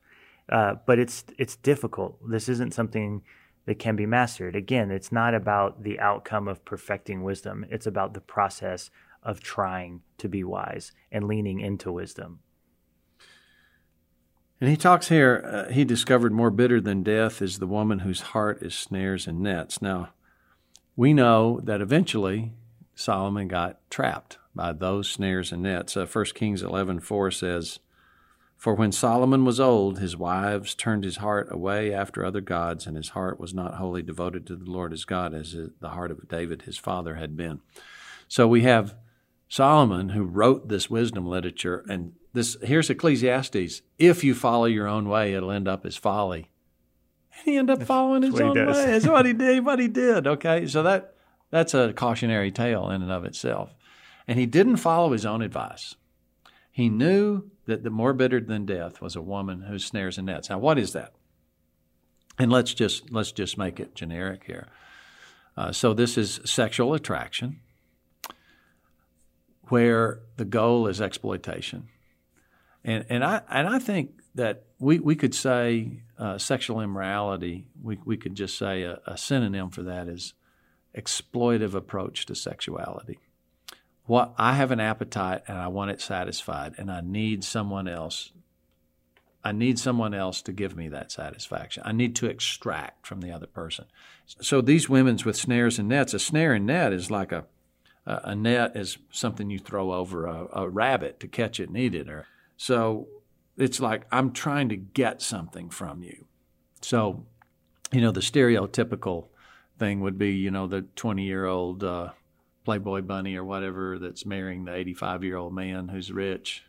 Uh, 0.49 0.75
but 0.87 0.99
it's 0.99 1.25
it's 1.39 1.57
difficult. 1.57 2.19
This 2.31 2.49
isn't 2.49 2.73
something 2.73 3.23
that 3.67 3.79
can 3.79 3.97
be 3.97 4.07
mastered. 4.07 4.57
Again, 4.57 4.91
it's 4.91 5.13
not 5.13 5.35
about 5.35 5.83
the 5.83 6.01
outcome 6.01 6.49
of 6.49 6.65
perfecting 6.65 7.23
wisdom, 7.23 7.67
it's 7.71 7.87
about 7.87 8.15
the 8.15 8.21
process 8.21 8.91
of 9.23 9.41
trying 9.41 10.03
to 10.19 10.29
be 10.29 10.45
wise 10.45 10.93
and 11.11 11.27
leaning 11.27 11.61
into 11.61 11.93
wisdom. 11.93 12.39
And 14.61 14.71
he 14.71 14.77
talks 14.77 15.09
here, 15.09 15.45
uh, 15.45 15.73
he 15.73 15.85
discovered 15.85 16.33
more 16.33 16.51
bitter 16.51 16.81
than 16.81 17.03
death 17.03 17.43
is 17.43 17.59
the 17.59 17.67
woman 17.67 17.99
whose 18.01 18.21
heart 18.21 18.63
is 18.63 18.75
snares 18.75 19.27
and 19.27 19.41
nets. 19.41 19.83
Now, 19.83 20.11
we 20.95 21.13
know 21.13 21.61
that 21.65 21.83
eventually 21.83 22.55
Solomon 22.95 23.49
got 23.49 23.79
trapped 23.91 24.39
by 24.55 24.73
those 24.73 25.11
snares 25.11 25.53
and 25.53 25.63
nets. 25.63 25.97
Uh, 25.97 26.07
1 26.07 26.25
Kings 26.35 26.63
11:4 26.63 27.31
says, 27.31 27.81
"For 28.57 28.75
when 28.75 28.93
Solomon 28.93 29.45
was 29.45 29.61
old, 29.61 29.99
his 29.99 30.17
wives 30.17 30.75
turned 30.75 31.05
his 31.05 31.19
heart 31.19 31.49
away 31.51 31.93
after 31.93 32.25
other 32.25 32.41
gods, 32.41 32.87
and 32.87 32.97
his 32.97 33.11
heart 33.11 33.39
was 33.39 33.55
not 33.55 33.75
wholly 33.75 34.03
devoted 34.03 34.47
to 34.47 34.57
the 34.57 34.71
Lord 34.71 34.93
his 34.93 35.05
God, 35.05 35.35
as 35.35 35.57
the 35.81 35.91
heart 35.91 36.11
of 36.11 36.29
David 36.29 36.63
his 36.63 36.79
father 36.79 37.15
had 37.17 37.37
been." 37.37 37.61
So 38.29 38.49
we 38.49 38.63
have 38.63 38.95
Solomon 39.49 40.11
who 40.11 40.25
wrote 40.25 40.69
this 40.69 40.91
wisdom 40.91 41.27
literature, 41.27 41.85
and 41.89 42.13
this 42.33 42.57
here's 42.63 42.91
Ecclesiastes: 42.91 43.83
"If 43.99 44.25
you 44.25 44.35
follow 44.35 44.65
your 44.65 44.89
own 44.89 45.09
way, 45.09 45.35
it'll 45.35 45.51
end 45.51 45.69
up 45.69 45.87
as 45.87 45.97
folly." 45.97 46.51
he 47.45 47.57
ended 47.57 47.81
up 47.81 47.87
following 47.87 48.23
his 48.23 48.41
own 48.41 48.55
way. 48.55 48.73
That's 48.73 49.07
what 49.07 49.27
he 49.27 49.33
did. 49.35 49.65
What 49.65 49.79
he 49.79 49.89
did. 49.89 50.27
Okay, 50.27 50.67
so 50.67 50.83
that 50.83 51.15
that's 51.51 51.75
a 51.75 51.93
cautionary 51.93 52.51
tale 52.51 52.91
in 52.91 53.03
and 53.03 53.13
of 53.13 53.25
itself. 53.25 53.75
And 54.27 54.39
he 54.39 54.47
didn't 54.47 54.77
follow 54.77 55.13
his 55.13 55.25
own 55.25 55.43
advice. 55.43 55.95
He 56.77 56.91
knew 56.91 57.45
that 57.65 57.85
the 57.85 57.91
more 57.91 58.13
bitter 58.13 58.39
than 58.39 58.67
death 58.67 59.01
was 59.01 59.17
a 59.17 59.23
woman 59.23 59.63
who 59.63 59.79
snares 59.79 60.19
and 60.19 60.27
nets. 60.27 60.51
Now, 60.51 60.59
what 60.59 60.79
is 60.79 60.93
that? 60.93 61.15
And 62.39 62.53
let's 62.53 62.75
just 62.75 63.11
let's 63.11 63.33
just 63.33 63.57
make 63.57 63.81
it 63.81 63.95
generic 63.95 64.43
here. 64.45 64.69
Uh, 65.57 65.73
so 65.73 65.95
this 65.95 66.19
is 66.19 66.39
sexual 66.45 66.93
attraction, 66.93 67.61
where 69.69 70.21
the 70.37 70.45
goal 70.45 70.87
is 70.87 71.01
exploitation, 71.01 71.89
and 72.85 73.07
and 73.09 73.25
I 73.25 73.41
and 73.49 73.67
I 73.67 73.79
think 73.79 74.11
that 74.35 74.65
we 74.79 74.99
we 74.99 75.17
could 75.17 75.35
say 75.35 76.03
uh, 76.19 76.37
sexual 76.37 76.83
immorality. 76.83 77.69
We 77.83 77.99
we 78.05 78.19
could 78.19 78.35
just 78.35 78.59
say 78.59 78.83
a, 78.83 79.01
a 79.07 79.17
synonym 79.17 79.71
for 79.71 79.83
that 79.85 80.09
is 80.09 80.35
exploitive 80.95 81.73
approach 81.73 82.27
to 82.27 82.35
sexuality. 82.35 83.19
What 84.07 84.35
I 84.39 84.55
have 84.55 84.71
an 84.71 84.81
appetite 84.81 85.43
and 85.49 85.59
I 85.59 85.69
want 85.69 85.91
it 85.91 86.01
satisfied, 86.01 86.75
and 86.79 86.91
I 86.91 87.01
need 87.01 87.45
someone 87.45 87.89
else. 87.89 88.33
I 89.45 89.53
need 89.53 89.79
someone 89.79 90.15
else 90.15 90.43
to 90.43 90.53
give 90.53 90.77
me 90.77 90.89
that 90.89 91.13
satisfaction. 91.13 91.83
I 91.87 91.93
need 91.93 92.17
to 92.17 92.27
extract 92.27 93.07
from 93.07 93.21
the 93.21 93.31
other 93.31 93.47
person. 93.47 93.85
So 94.27 94.61
these 94.61 94.89
women's 94.89 95.25
with 95.25 95.37
snares 95.37 95.79
and 95.79 95.89
nets, 95.89 96.15
a 96.15 96.19
snare 96.19 96.53
and 96.55 96.67
net 96.67 96.93
is 96.93 97.11
like 97.11 97.33
a 97.33 97.47
a 98.07 98.37
net 98.37 98.77
is 98.77 98.99
something 99.11 99.51
you 99.51 99.59
throw 99.59 99.93
over 99.93 100.27
a, 100.27 100.47
a 100.53 100.69
rabbit 100.69 101.19
to 101.21 101.29
catch 101.29 101.59
it 101.59 101.69
and 101.69 101.77
eat 101.77 101.95
it. 101.95 102.09
Or 102.09 102.27
so 102.57 103.09
it's 103.57 103.81
like 103.81 104.07
I'm 104.13 104.33
trying 104.33 104.69
to 104.69 104.77
get 104.77 105.21
something 105.21 105.71
from 105.71 106.03
you. 106.03 106.27
So, 106.83 107.27
you 107.93 108.01
know, 108.01 108.13
the 108.13 108.21
stereotypical 108.21 109.27
thing 109.79 110.01
would 110.01 110.19
be, 110.19 110.33
you 110.33 110.51
know, 110.51 110.67
the 110.67 110.83
20 110.95 111.25
year 111.25 111.47
old 111.47 111.83
uh, 111.83 112.11
Playboy 112.67 113.03
bunny 113.03 113.37
or 113.37 113.45
whatever 113.45 113.97
that's 113.97 114.27
marrying 114.27 114.65
the 114.65 114.75
85 114.75 115.23
year 115.23 115.37
old 115.37 115.55
man 115.55 115.87
who's 115.87 116.11
rich 116.11 116.65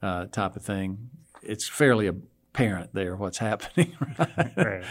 uh, 0.00 0.26
type 0.26 0.54
of 0.54 0.62
thing. 0.62 1.10
It's 1.42 1.68
fairly 1.68 2.06
apparent 2.06 2.94
there 2.94 3.16
what's 3.16 3.38
happening. 3.50 3.96
Right? 4.16 4.56
right. 4.56 4.84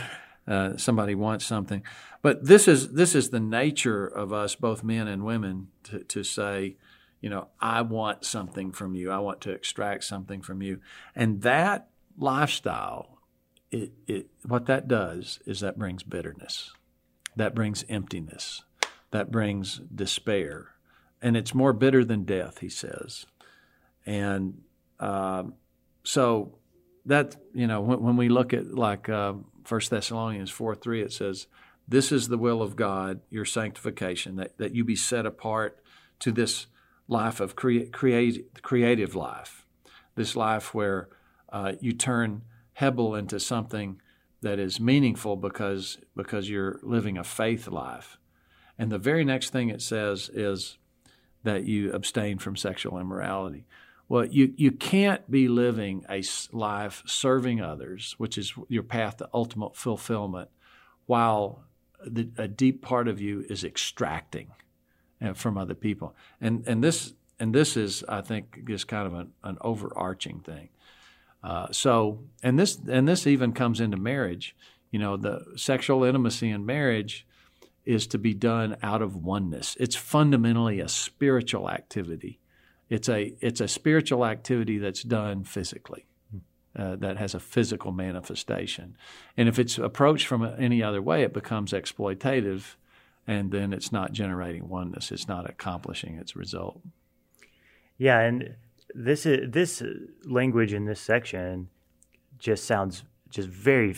Uh, 0.46 0.76
somebody 0.76 1.16
wants 1.16 1.46
something, 1.46 1.84
but 2.22 2.46
this 2.46 2.68
is 2.68 2.92
this 2.92 3.16
is 3.16 3.30
the 3.30 3.40
nature 3.40 4.06
of 4.06 4.34
us, 4.34 4.56
both 4.56 4.84
men 4.84 5.08
and 5.08 5.24
women, 5.26 5.70
to, 5.86 6.04
to 6.04 6.24
say, 6.24 6.76
you 7.20 7.30
know, 7.30 7.48
I 7.60 7.82
want 7.82 8.26
something 8.26 8.72
from 8.74 8.94
you. 8.94 9.10
I 9.10 9.18
want 9.20 9.42
to 9.42 9.52
extract 9.52 10.04
something 10.04 10.42
from 10.44 10.62
you, 10.62 10.82
and 11.16 11.42
that 11.42 11.88
lifestyle, 12.16 13.18
it, 13.72 13.94
it 14.06 14.28
what 14.46 14.68
that 14.68 14.88
does 14.88 15.40
is 15.48 15.62
that 15.62 15.80
brings 15.80 16.04
bitterness 16.04 16.74
that 17.36 17.54
brings 17.54 17.84
emptiness, 17.90 18.64
that 19.16 19.32
brings 19.32 19.82
despair. 19.94 20.72
And 21.22 21.36
it's 21.36 21.54
more 21.54 21.74
bitter 21.74 22.04
than 22.04 22.24
death, 22.24 22.60
he 22.60 22.70
says. 22.70 23.26
And 24.06 24.62
uh, 25.00 25.44
so 26.04 26.58
that, 27.06 27.36
you 27.54 27.68
know, 27.68 27.82
when, 27.82 28.02
when 28.02 28.18
we 28.18 28.30
look 28.30 28.54
at 28.54 28.74
like 28.74 29.10
uh, 29.10 29.34
1 29.68 29.82
Thessalonians 29.90 30.52
4 30.52 30.76
3, 30.76 31.02
it 31.02 31.14
says, 31.14 31.48
This 31.88 32.12
is 32.12 32.28
the 32.28 32.38
will 32.38 32.62
of 32.62 32.76
God, 32.76 33.22
your 33.30 33.46
sanctification, 33.46 34.36
that, 34.36 34.58
that 34.58 34.76
you 34.76 34.84
be 34.84 34.96
set 34.96 35.26
apart 35.26 35.82
to 36.20 36.32
this 36.32 36.68
life 37.08 37.40
of 37.40 37.56
crea- 37.56 37.88
create, 37.88 38.62
creative 38.62 39.16
life, 39.16 39.66
this 40.16 40.36
life 40.36 40.74
where 40.74 41.10
uh, 41.50 41.74
you 41.80 41.94
turn 41.94 42.42
Hebel 42.74 43.16
into 43.16 43.40
something 43.40 44.02
that 44.42 44.60
is 44.60 44.80
meaningful 44.80 45.36
because 45.36 45.98
because 46.16 46.50
you're 46.50 46.80
living 46.84 47.18
a 47.18 47.24
faith 47.24 47.68
life. 47.68 48.20
And 48.78 48.92
the 48.92 48.98
very 48.98 49.24
next 49.24 49.52
thing 49.52 49.70
it 49.70 49.82
says 49.82 50.30
is 50.34 50.78
that 51.44 51.66
you 51.66 51.94
abstain 51.94 52.38
from 52.40 52.56
sexual 52.56 53.00
immorality. 53.00 53.66
Well, 54.08 54.26
you, 54.26 54.54
you 54.56 54.72
can't 54.72 55.30
be 55.32 55.48
living 55.48 56.06
a 56.10 56.24
life 56.52 57.02
serving 57.06 57.62
others, 57.62 58.16
which 58.18 58.38
is 58.38 58.54
your 58.68 58.84
path 58.84 59.18
to 59.18 59.30
ultimate 59.34 59.76
fulfillment, 59.76 60.50
while 61.06 61.64
the, 62.06 62.30
a 62.38 62.48
deep 62.48 62.82
part 62.82 63.08
of 63.08 63.20
you 63.20 63.46
is 63.50 63.64
extracting 63.64 64.52
uh, 65.22 65.34
from 65.34 65.58
other 65.58 65.74
people. 65.74 66.16
And 66.40 66.64
and 66.68 66.84
this 66.84 67.14
and 67.40 67.54
this 67.54 67.76
is, 67.76 68.04
I 68.08 68.22
think, 68.22 68.66
just 68.68 68.88
kind 68.88 69.08
of 69.08 69.14
an, 69.14 69.32
an 69.44 69.58
overarching 69.62 70.40
thing. 70.40 70.70
Uh, 71.44 71.68
so, 71.72 72.20
and 72.44 72.60
this 72.60 72.78
and 72.88 73.08
this 73.08 73.26
even 73.26 73.54
comes 73.54 73.80
into 73.80 73.98
marriage. 73.98 74.56
You 74.92 75.00
know, 75.00 75.18
the 75.18 75.46
sexual 75.56 76.04
intimacy 76.04 76.50
in 76.50 76.66
marriage 76.66 77.26
is 77.86 78.08
to 78.08 78.18
be 78.18 78.34
done 78.34 78.78
out 78.82 79.02
of 79.02 79.16
oneness. 79.16 79.78
It's 79.80 79.96
fundamentally 79.96 80.80
a 80.80 80.88
spiritual 80.88 81.70
activity. 81.70 82.40
It's 82.90 83.10
a 83.10 83.36
it's 83.42 83.62
a 83.62 83.68
spiritual 83.68 84.26
activity 84.26 84.78
that's 84.78 85.04
done 85.04 85.44
physically. 85.44 86.06
Uh, 86.78 86.98
that 86.98 87.16
has 87.16 87.34
a 87.34 87.40
physical 87.40 87.94
manifestation. 87.94 88.98
And 89.38 89.48
if 89.48 89.58
it's 89.58 89.78
approached 89.78 90.28
from 90.28 90.44
any 90.44 90.84
other 90.84 91.02
way, 91.02 91.24
it 91.24 91.32
becomes 91.32 91.72
exploitative, 91.72 92.76
and 93.26 93.50
then 93.50 93.72
it's 93.72 93.94
not 93.94 94.12
generating 94.12 94.68
oneness. 94.68 95.10
It's 95.10 95.26
not 95.26 95.50
accomplishing 95.50 96.16
its 96.16 96.36
result. 96.36 96.82
Yeah, 97.98 98.20
and 98.20 98.56
this 98.94 99.26
is 99.26 99.52
this 99.52 99.82
language 100.26 100.74
in 100.74 100.84
this 100.84 101.00
section 101.00 101.70
just 102.40 102.66
sounds 102.66 103.04
just 103.30 103.48
very 103.48 103.96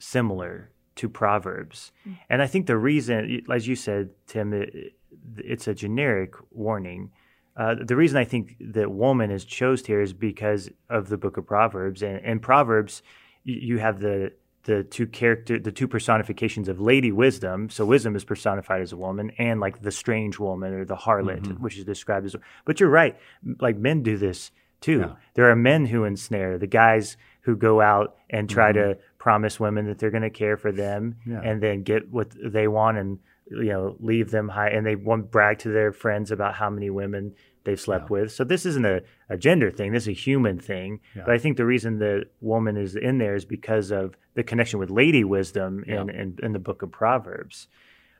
similar 0.00 0.70
to 0.98 1.08
Proverbs, 1.08 1.92
mm-hmm. 2.00 2.14
and 2.30 2.42
I 2.42 2.46
think 2.46 2.66
the 2.66 2.76
reason, 2.76 3.42
as 3.52 3.66
you 3.66 3.76
said, 3.76 4.10
Tim, 4.26 4.52
it, 4.52 4.94
it's 5.38 5.66
a 5.66 5.74
generic 5.74 6.34
warning. 6.50 7.10
Uh, 7.56 7.74
the 7.84 7.96
reason 7.96 8.18
I 8.18 8.24
think 8.24 8.56
that 8.60 8.90
woman 8.90 9.30
is 9.30 9.44
chosen 9.44 9.86
here 9.86 10.00
is 10.00 10.12
because 10.12 10.70
of 10.88 11.08
the 11.08 11.16
book 11.16 11.36
of 11.36 11.46
Proverbs, 11.46 12.02
and 12.02 12.24
in 12.24 12.40
Proverbs, 12.40 13.02
you, 13.44 13.54
you 13.54 13.78
have 13.78 14.00
the 14.00 14.32
the 14.68 14.84
two 14.84 15.06
character 15.06 15.58
the 15.58 15.72
two 15.72 15.88
personifications 15.88 16.68
of 16.68 16.78
lady 16.78 17.10
wisdom 17.10 17.70
so 17.70 17.86
wisdom 17.86 18.14
is 18.14 18.22
personified 18.22 18.82
as 18.82 18.92
a 18.92 18.96
woman 18.96 19.32
and 19.38 19.60
like 19.60 19.80
the 19.80 19.90
strange 19.90 20.38
woman 20.38 20.74
or 20.74 20.84
the 20.84 20.94
harlot 20.94 21.40
mm-hmm. 21.40 21.62
which 21.62 21.78
is 21.78 21.84
described 21.84 22.26
as 22.26 22.36
but 22.66 22.78
you're 22.78 22.90
right 22.90 23.16
like 23.60 23.78
men 23.78 24.02
do 24.02 24.18
this 24.18 24.50
too 24.82 25.00
yeah. 25.00 25.12
there 25.34 25.50
are 25.50 25.56
men 25.56 25.86
who 25.86 26.04
ensnare 26.04 26.58
the 26.58 26.66
guys 26.66 27.16
who 27.48 27.56
go 27.56 27.80
out 27.80 28.16
and 28.28 28.50
try 28.50 28.72
mm-hmm. 28.72 28.90
to 28.90 28.98
promise 29.16 29.58
women 29.58 29.86
that 29.86 29.98
they're 29.98 30.10
going 30.10 30.22
to 30.22 30.28
care 30.28 30.58
for 30.58 30.70
them 30.70 31.16
yeah. 31.26 31.40
and 31.42 31.62
then 31.62 31.82
get 31.82 32.12
what 32.12 32.30
they 32.44 32.68
want 32.68 32.98
and 32.98 33.18
you 33.46 33.72
know 33.72 33.96
leave 34.00 34.30
them 34.30 34.50
high 34.50 34.68
and 34.68 34.84
they 34.84 34.94
want 34.94 35.30
brag 35.30 35.58
to 35.58 35.70
their 35.70 35.90
friends 35.90 36.30
about 36.30 36.52
how 36.52 36.68
many 36.68 36.90
women 36.90 37.34
they've 37.64 37.80
slept 37.80 38.10
yeah. 38.10 38.18
with. 38.18 38.32
So 38.32 38.44
this 38.44 38.66
isn't 38.66 38.84
a, 38.84 39.00
a 39.30 39.38
gender 39.38 39.70
thing. 39.70 39.92
This 39.92 40.02
is 40.02 40.08
a 40.08 40.12
human 40.12 40.58
thing. 40.58 41.00
Yeah. 41.16 41.22
But 41.24 41.36
I 41.36 41.38
think 41.38 41.56
the 41.56 41.64
reason 41.64 41.98
the 41.98 42.24
woman 42.42 42.76
is 42.76 42.94
in 42.94 43.16
there 43.16 43.34
is 43.34 43.46
because 43.46 43.90
of 43.90 44.14
the 44.34 44.42
connection 44.42 44.78
with 44.78 44.90
lady 44.90 45.24
wisdom 45.24 45.84
in, 45.86 46.10
in, 46.10 46.38
in, 46.42 46.52
the 46.52 46.58
book 46.58 46.82
of 46.82 46.90
Proverbs. 46.90 47.66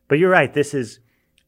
But 0.08 0.18
you're 0.18 0.30
right. 0.30 0.54
This 0.54 0.72
is 0.72 1.00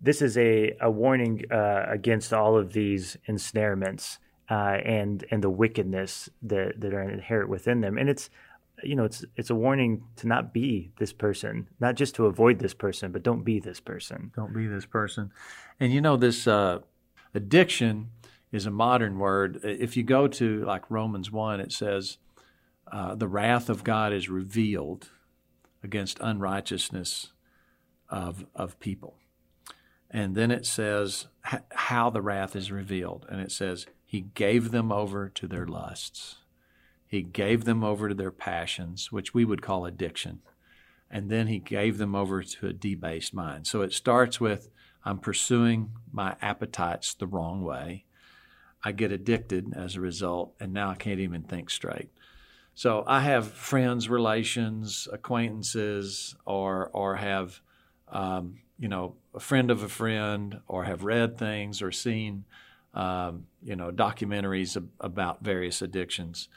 this 0.02 0.20
is 0.20 0.36
a, 0.36 0.76
a 0.82 0.90
warning 0.90 1.44
uh, 1.50 1.86
against 1.88 2.34
all 2.34 2.58
of 2.58 2.74
these 2.74 3.16
ensnarements 3.24 4.18
uh, 4.50 4.78
and 4.84 5.24
and 5.30 5.42
the 5.42 5.50
wickedness 5.50 6.28
that, 6.42 6.80
that 6.80 6.92
are 6.92 7.08
inherent 7.08 7.48
within 7.48 7.80
them. 7.80 7.96
And 7.96 8.10
it's 8.10 8.28
you 8.82 8.96
know 8.96 9.04
it's 9.04 9.24
it's 9.36 9.50
a 9.50 9.54
warning 9.54 10.04
to 10.16 10.26
not 10.26 10.52
be 10.52 10.90
this 10.98 11.12
person, 11.12 11.68
not 11.80 11.94
just 11.94 12.14
to 12.16 12.26
avoid 12.26 12.58
this 12.58 12.74
person, 12.74 13.12
but 13.12 13.22
don't 13.22 13.44
be 13.44 13.60
this 13.60 13.80
person. 13.80 14.32
Don't 14.36 14.54
be 14.54 14.66
this 14.66 14.86
person. 14.86 15.32
And 15.78 15.92
you 15.92 16.00
know 16.00 16.16
this 16.16 16.46
uh, 16.46 16.80
Addiction 17.34 18.10
is 18.50 18.66
a 18.66 18.70
modern 18.70 19.18
word. 19.18 19.60
If 19.62 19.96
you 19.96 20.02
go 20.02 20.26
to 20.28 20.64
like 20.64 20.90
Romans 20.90 21.30
1, 21.30 21.60
it 21.60 21.72
says, 21.72 22.18
uh, 22.90 23.14
the 23.14 23.28
wrath 23.28 23.68
of 23.68 23.84
God 23.84 24.12
is 24.12 24.28
revealed 24.28 25.10
against 25.82 26.18
unrighteousness 26.20 27.32
of, 28.08 28.44
of 28.54 28.80
people. 28.80 29.14
And 30.10 30.34
then 30.34 30.50
it 30.50 30.66
says 30.66 31.28
how 31.70 32.10
the 32.10 32.20
wrath 32.20 32.56
is 32.56 32.72
revealed. 32.72 33.26
And 33.28 33.40
it 33.40 33.52
says, 33.52 33.86
He 34.10 34.22
gave 34.22 34.72
them 34.72 34.90
over 34.90 35.28
to 35.28 35.46
their 35.46 35.66
lusts. 35.66 36.38
He 37.06 37.22
gave 37.22 37.62
them 37.62 37.84
over 37.84 38.08
to 38.08 38.14
their 38.16 38.32
passions, 38.32 39.12
which 39.12 39.32
we 39.32 39.44
would 39.44 39.62
call 39.62 39.86
addiction. 39.86 40.40
And 41.08 41.30
then 41.30 41.46
He 41.46 41.60
gave 41.60 41.96
them 41.96 42.16
over 42.16 42.42
to 42.42 42.66
a 42.66 42.72
debased 42.72 43.32
mind. 43.32 43.68
So 43.68 43.82
it 43.82 43.92
starts 43.92 44.40
with, 44.40 44.68
I'm 45.04 45.18
pursuing 45.18 45.92
my 46.10 46.34
appetites 46.42 47.14
the 47.14 47.28
wrong 47.28 47.62
way. 47.62 48.04
I 48.82 48.90
get 48.90 49.12
addicted 49.12 49.72
as 49.76 49.94
a 49.94 50.00
result, 50.00 50.54
and 50.58 50.72
now 50.72 50.90
I 50.90 50.96
can't 50.96 51.20
even 51.20 51.44
think 51.44 51.70
straight. 51.70 52.10
So 52.74 53.04
I 53.06 53.20
have 53.20 53.52
friends, 53.52 54.08
relations, 54.08 55.06
acquaintances, 55.12 56.34
or 56.44 56.90
or 56.92 57.14
have 57.14 57.60
um, 58.08 58.58
you 58.76 58.88
know 58.88 59.14
a 59.32 59.40
friend 59.40 59.70
of 59.70 59.84
a 59.84 59.88
friend, 59.88 60.62
or 60.66 60.82
have 60.82 61.04
read 61.04 61.38
things 61.38 61.80
or 61.80 61.92
seen 61.92 62.44
um, 62.94 63.46
you 63.62 63.76
know 63.76 63.90
documentaries 63.90 64.76
ab- 64.76 64.90
about 65.00 65.42
various 65.42 65.82
addictions, 65.82 66.48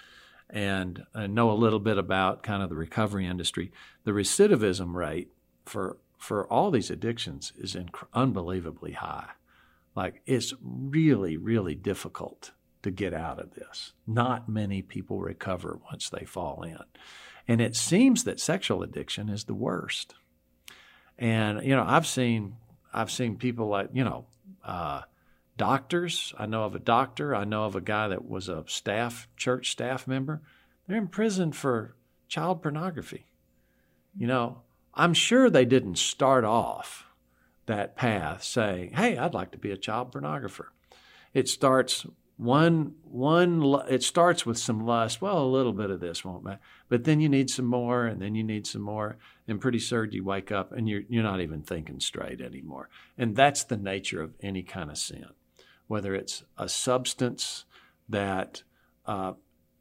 and 0.49 1.03
I 1.13 1.27
know 1.27 1.51
a 1.51 1.53
little 1.53 1.79
bit 1.79 1.97
about 1.97 2.43
kind 2.43 2.63
of 2.63 2.69
the 2.69 2.75
recovery 2.75 3.25
industry. 3.25 3.71
The 4.03 4.11
recidivism 4.11 4.93
rate 4.93 5.29
for 5.65 5.97
for 6.17 6.47
all 6.47 6.71
these 6.71 6.89
addictions 6.89 7.51
is 7.57 7.75
inc- 7.75 8.07
unbelievably 8.13 8.93
high. 8.93 9.31
Like 9.95 10.21
it's 10.25 10.53
really, 10.61 11.37
really 11.37 11.75
difficult 11.75 12.51
to 12.81 12.91
get 12.91 13.13
out 13.13 13.39
of 13.39 13.55
this. 13.55 13.93
Not 14.07 14.49
many 14.49 14.81
people 14.81 15.19
recover 15.19 15.79
once 15.91 16.09
they 16.09 16.25
fall 16.25 16.63
in. 16.63 16.79
And 17.47 17.61
it 17.61 17.75
seems 17.75 18.23
that 18.23 18.39
sexual 18.39 18.83
addiction 18.83 19.29
is 19.29 19.45
the 19.45 19.53
worst. 19.53 20.15
And 21.17 21.63
you 21.63 21.75
know, 21.75 21.83
I've 21.85 22.07
seen 22.07 22.55
I've 22.93 23.11
seen 23.11 23.37
people 23.37 23.67
like, 23.67 23.89
you 23.93 24.03
know, 24.03 24.25
uh, 24.63 25.01
doctors. 25.57 26.33
I 26.37 26.45
know 26.45 26.63
of 26.63 26.75
a 26.75 26.79
doctor. 26.79 27.35
I 27.35 27.43
know 27.43 27.65
of 27.65 27.75
a 27.75 27.81
guy 27.81 28.07
that 28.07 28.27
was 28.27 28.49
a 28.49 28.63
staff, 28.67 29.27
church 29.37 29.71
staff 29.71 30.07
member. 30.07 30.41
They're 30.87 30.97
in 30.97 31.07
prison 31.07 31.51
for 31.51 31.95
child 32.27 32.61
pornography. 32.61 33.27
You 34.17 34.27
know, 34.27 34.61
I'm 34.93 35.13
sure 35.13 35.49
they 35.49 35.65
didn't 35.65 35.97
start 35.97 36.43
off 36.43 37.05
that 37.65 37.95
path 37.95 38.43
saying, 38.43 38.93
"Hey, 38.93 39.17
I'd 39.17 39.33
like 39.33 39.51
to 39.51 39.57
be 39.57 39.71
a 39.71 39.77
child 39.77 40.11
pornographer." 40.11 40.67
It 41.33 41.47
starts 41.47 42.05
one 42.37 42.95
one 43.03 43.63
it 43.89 44.03
starts 44.03 44.45
with 44.45 44.57
some 44.57 44.85
lust. 44.85 45.21
Well, 45.21 45.43
a 45.43 45.45
little 45.45 45.73
bit 45.73 45.89
of 45.89 45.99
this 45.99 46.25
won't 46.25 46.43
matter, 46.43 46.59
but 46.89 47.03
then 47.03 47.19
you 47.19 47.29
need 47.29 47.49
some 47.49 47.65
more, 47.65 48.05
and 48.05 48.21
then 48.21 48.35
you 48.35 48.43
need 48.43 48.67
some 48.67 48.81
more, 48.81 49.17
and 49.47 49.61
pretty 49.61 49.79
soon 49.79 50.11
you 50.11 50.23
wake 50.23 50.51
up 50.51 50.71
and 50.71 50.89
you're 50.89 51.03
you're 51.07 51.23
not 51.23 51.41
even 51.41 51.61
thinking 51.61 51.99
straight 51.99 52.41
anymore. 52.41 52.89
And 53.17 53.35
that's 53.35 53.63
the 53.63 53.77
nature 53.77 54.21
of 54.21 54.33
any 54.41 54.63
kind 54.63 54.89
of 54.89 54.97
sin, 54.97 55.27
whether 55.87 56.15
it's 56.15 56.43
a 56.57 56.69
substance 56.69 57.65
that 58.09 58.63
uh, 59.05 59.33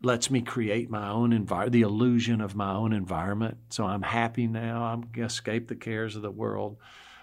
lets 0.03 0.31
me 0.31 0.41
create 0.41 0.91
my 0.91 1.09
own 1.09 1.33
environment, 1.33 1.73
the 1.73 1.83
illusion 1.83 2.41
of 2.41 2.55
my 2.55 2.73
own 2.73 2.93
environment. 2.93 3.59
So 3.71 3.85
I'm 3.85 4.03
happy 4.03 4.47
now. 4.47 4.85
I'm 4.85 5.03
gonna 5.13 5.27
escape 5.27 5.69
the 5.69 5.77
cares 5.77 6.17
of 6.17 6.23
the 6.23 6.31
world 6.31 6.77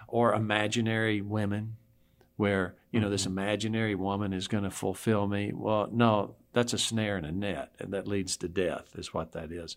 or 0.08 0.34
imaginary 0.34 1.22
women 1.22 1.76
where 2.40 2.76
you 2.92 3.00
know 3.00 3.10
this 3.10 3.24
mm-hmm. 3.24 3.38
imaginary 3.38 3.96
woman 3.96 4.34
is 4.34 4.48
going 4.48 4.64
to 4.64 4.72
fulfill 4.72 5.28
me 5.28 5.52
well 5.54 5.90
no 5.92 6.36
that's 6.54 6.74
a 6.74 6.78
snare 6.78 7.18
and 7.18 7.26
a 7.26 7.32
net 7.32 7.74
and 7.80 7.94
that 7.94 8.08
leads 8.08 8.38
to 8.38 8.48
death 8.48 8.94
is 8.96 9.14
what 9.14 9.34
that 9.34 9.52
is 9.52 9.76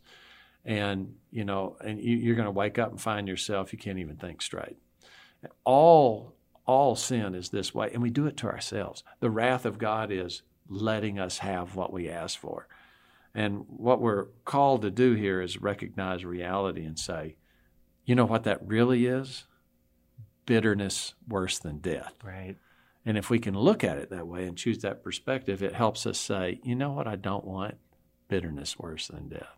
and 0.65 1.15
you 1.31 1.45
know 1.45 1.77
and 1.85 2.01
you, 2.01 2.33
are 2.33 2.37
going 2.37 2.47
to 2.47 2.53
wake 2.53 2.79
up 2.79 2.91
and 2.91 3.01
find 3.01 3.27
yourself 3.27 3.73
you 3.73 3.79
can't 3.79 3.99
even 3.99 4.17
think 4.17 4.41
straight 4.41 4.77
all 5.65 6.35
all 6.67 6.95
sin 6.95 7.35
is 7.35 7.51
this 7.51 7.75
way 7.75 7.91
and 7.93 8.03
we 8.03 8.11
do 8.11 8.27
it 8.27 8.37
to 8.37 8.47
ourselves 8.47 9.03
the 9.21 9.31
wrath 9.31 9.65
of 9.65 9.79
god 9.79 10.11
is 10.11 10.43
letting 10.69 11.19
us 11.19 11.39
have 11.39 11.75
what 11.75 11.93
we 11.93 12.09
ask 12.09 12.39
for 12.39 12.67
and 13.35 13.65
what 13.69 14.01
we're 14.01 14.27
called 14.45 14.83
to 14.83 14.91
do 14.91 15.15
here 15.15 15.41
is 15.41 15.61
recognize 15.61 16.25
reality 16.25 16.85
and 16.85 16.99
say 16.99 17.37
you 18.05 18.15
know 18.15 18.25
what 18.25 18.45
that 18.45 18.67
really 18.67 19.07
is 19.07 19.45
bitterness 20.47 21.15
worse 21.29 21.59
than 21.59 21.79
death. 21.79 22.15
Right. 22.23 22.57
And 23.05 23.19
if 23.19 23.31
we 23.31 23.39
can 23.39 23.55
look 23.55 23.83
at 23.83 23.99
it 23.99 24.11
that 24.11 24.27
way 24.27 24.47
and 24.47 24.57
choose 24.57 24.79
that 24.83 25.03
perspective, 25.03 25.63
it 25.63 25.75
helps 25.75 26.07
us 26.07 26.19
say, 26.19 26.61
you 26.63 26.75
know 26.75 26.93
what, 26.93 27.09
I 27.09 27.17
don't 27.17 27.45
want 27.45 27.77
bitterness 28.29 28.79
worse 28.79 29.09
than 29.09 29.29
death. 29.29 29.57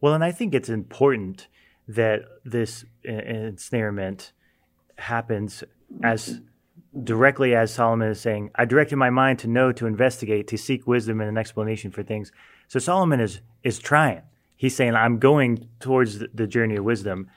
Well, 0.00 0.14
and 0.14 0.22
I 0.22 0.32
think 0.32 0.54
it's 0.54 0.68
important 0.68 1.48
that 1.88 2.22
this 2.44 2.84
ensnarement 3.02 4.32
happens 4.96 5.64
as 6.02 6.40
directly 7.02 7.54
as 7.54 7.72
Solomon 7.72 8.08
is 8.10 8.20
saying, 8.20 8.50
I 8.54 8.64
directed 8.64 8.96
my 8.96 9.10
mind 9.10 9.38
to 9.40 9.48
know, 9.48 9.72
to 9.72 9.86
investigate, 9.86 10.46
to 10.48 10.58
seek 10.58 10.86
wisdom 10.86 11.20
and 11.20 11.28
an 11.28 11.38
explanation 11.38 11.90
for 11.90 12.02
things. 12.02 12.30
So 12.68 12.78
Solomon 12.78 13.20
is 13.20 13.40
is 13.62 13.78
trying. 13.78 14.22
He's 14.56 14.76
saying, 14.76 14.94
I'm 14.94 15.18
going 15.18 15.68
towards 15.80 16.20
the 16.32 16.46
journey 16.46 16.76
of 16.76 16.84
wisdom 16.84 17.28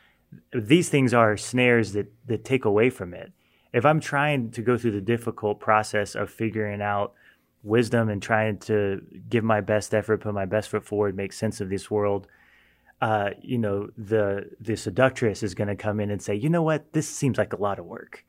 these 0.54 0.90
things 0.90 1.14
are 1.14 1.38
snares 1.38 1.94
that 1.94 2.12
that 2.26 2.44
take 2.44 2.66
away 2.66 2.90
from 2.90 3.14
it. 3.14 3.32
If 3.74 3.86
I'm 3.86 4.00
trying 4.00 4.52
to 4.52 4.62
go 4.62 4.78
through 4.78 4.92
the 4.92 5.02
difficult 5.02 5.60
process 5.60 6.16
of 6.16 6.30
figuring 6.30 6.82
out 6.82 7.14
wisdom 7.64 8.10
and 8.10 8.22
trying 8.22 8.58
to 8.60 9.02
give 9.30 9.44
my 9.44 9.62
best 9.62 9.94
effort, 9.94 10.22
put 10.22 10.34
my 10.34 10.46
best 10.46 10.70
foot 10.70 10.86
forward, 10.86 11.16
make 11.16 11.34
sense 11.34 11.60
of 11.60 11.70
this 11.70 11.92
world, 11.92 12.28
uh, 13.02 13.32
you 13.42 13.58
know, 13.58 13.90
the 13.98 14.50
the 14.60 14.76
seductress 14.76 15.44
is 15.44 15.54
going 15.54 15.68
to 15.68 15.76
come 15.76 16.00
in 16.00 16.10
and 16.10 16.22
say, 16.22 16.36
you 16.36 16.50
know 16.50 16.64
what, 16.64 16.94
this 16.94 17.08
seems 17.08 17.38
like 17.38 17.54
a 17.54 17.62
lot 17.62 17.80
of 17.80 17.86
work. 17.86 18.26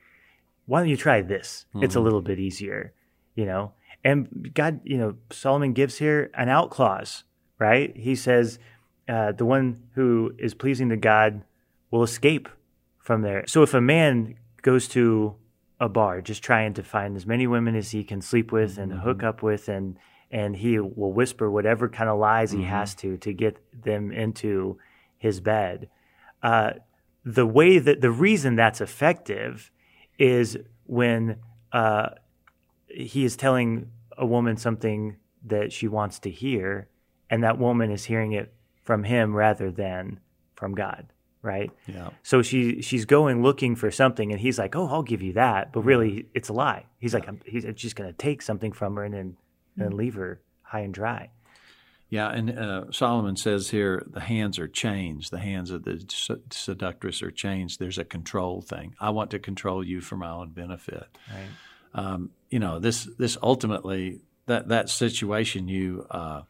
Why 0.68 0.80
don't 0.80 0.90
you 0.90 0.98
try 0.98 1.22
this? 1.22 1.64
Mm-hmm. 1.70 1.84
It's 1.84 1.94
a 1.94 1.98
mm-hmm. 1.98 2.04
little 2.04 2.20
bit 2.20 2.38
easier, 2.38 2.92
you 3.34 3.46
know. 3.46 3.72
And 4.04 4.50
God, 4.54 4.80
you 4.84 4.98
know, 4.98 5.16
Solomon 5.30 5.72
gives 5.72 5.96
here 5.96 6.30
an 6.34 6.48
out 6.48 6.70
clause, 6.70 7.24
right? 7.58 7.96
He 7.96 8.14
says, 8.14 8.58
uh, 9.08 9.32
the 9.32 9.46
one 9.46 9.84
who 9.94 10.34
is 10.38 10.52
pleasing 10.52 10.90
to 10.90 10.96
God 10.96 11.42
will 11.90 12.02
escape 12.02 12.50
from 12.98 13.22
there. 13.22 13.44
So 13.46 13.62
if 13.62 13.72
a 13.72 13.80
man 13.80 14.34
goes 14.60 14.86
to 14.88 15.34
a 15.80 15.88
bar 15.88 16.20
just 16.20 16.42
trying 16.42 16.74
to 16.74 16.82
find 16.82 17.16
as 17.16 17.24
many 17.24 17.46
women 17.46 17.74
as 17.74 17.92
he 17.92 18.04
can 18.04 18.20
sleep 18.20 18.52
with 18.52 18.76
and 18.76 18.92
mm-hmm. 18.92 19.00
hook 19.00 19.22
up 19.22 19.42
with 19.42 19.68
and 19.68 19.96
and 20.30 20.56
he 20.56 20.78
will 20.78 21.12
whisper 21.12 21.50
whatever 21.50 21.88
kind 21.88 22.10
of 22.10 22.18
lies 22.18 22.50
mm-hmm. 22.50 22.60
he 22.60 22.66
has 22.66 22.94
to 22.96 23.16
to 23.16 23.32
get 23.32 23.56
them 23.72 24.12
into 24.12 24.78
his 25.16 25.40
bed. 25.40 25.88
Uh, 26.42 26.72
the 27.24 27.46
way 27.46 27.78
that 27.78 28.02
the 28.02 28.10
reason 28.10 28.56
that's 28.56 28.80
effective 28.80 29.70
is 30.18 30.56
when 30.84 31.36
uh, 31.72 32.10
he 32.88 33.24
is 33.24 33.36
telling 33.36 33.90
a 34.16 34.26
woman 34.26 34.56
something 34.56 35.16
that 35.44 35.72
she 35.72 35.88
wants 35.88 36.18
to 36.20 36.30
hear, 36.30 36.88
and 37.30 37.44
that 37.44 37.58
woman 37.58 37.90
is 37.90 38.04
hearing 38.04 38.32
it 38.32 38.52
from 38.82 39.04
him 39.04 39.34
rather 39.34 39.70
than 39.70 40.20
from 40.54 40.74
God 40.74 41.12
right? 41.42 41.70
Yeah. 41.86 42.10
So 42.22 42.42
she 42.42 42.82
she's 42.82 43.04
going 43.04 43.42
looking 43.42 43.76
for 43.76 43.90
something, 43.90 44.32
and 44.32 44.40
he's 44.40 44.58
like, 44.58 44.74
"Oh, 44.76 44.86
I'll 44.86 45.02
give 45.02 45.22
you 45.22 45.32
that," 45.34 45.72
but 45.72 45.82
really, 45.82 46.26
it's 46.34 46.48
a 46.48 46.52
lie. 46.52 46.86
He's 46.98 47.12
yeah. 47.12 47.20
like, 47.20 47.28
I'm, 47.28 47.40
"He's 47.44 47.64
just 47.74 47.96
going 47.96 48.10
to 48.10 48.16
take 48.16 48.42
something 48.42 48.72
from 48.72 48.96
her 48.96 49.04
and 49.04 49.14
then 49.14 49.28
mm-hmm. 49.30 49.82
and 49.82 49.94
leave 49.94 50.14
her 50.14 50.40
high 50.62 50.80
and 50.80 50.92
dry." 50.92 51.30
Yeah, 52.10 52.30
and 52.30 52.58
uh, 52.58 52.84
Solomon 52.90 53.36
says 53.36 53.68
here 53.68 54.02
the 54.06 54.20
hands 54.20 54.58
are 54.58 54.68
changed. 54.68 55.30
The 55.30 55.38
hands 55.38 55.70
of 55.70 55.84
the 55.84 56.02
seductress 56.50 57.22
are 57.22 57.30
changed. 57.30 57.78
There's 57.78 57.98
a 57.98 58.04
control 58.04 58.62
thing. 58.62 58.94
I 58.98 59.10
want 59.10 59.30
to 59.32 59.38
control 59.38 59.84
you 59.84 60.00
for 60.00 60.16
my 60.16 60.30
own 60.30 60.50
benefit. 60.50 61.06
Right. 61.30 61.48
Um, 61.94 62.30
you 62.48 62.60
know, 62.60 62.78
this 62.78 63.08
this 63.18 63.36
ultimately 63.42 64.20
that 64.46 64.68
that 64.68 64.88
situation 64.88 65.68
you 65.68 66.06
uh, 66.10 66.42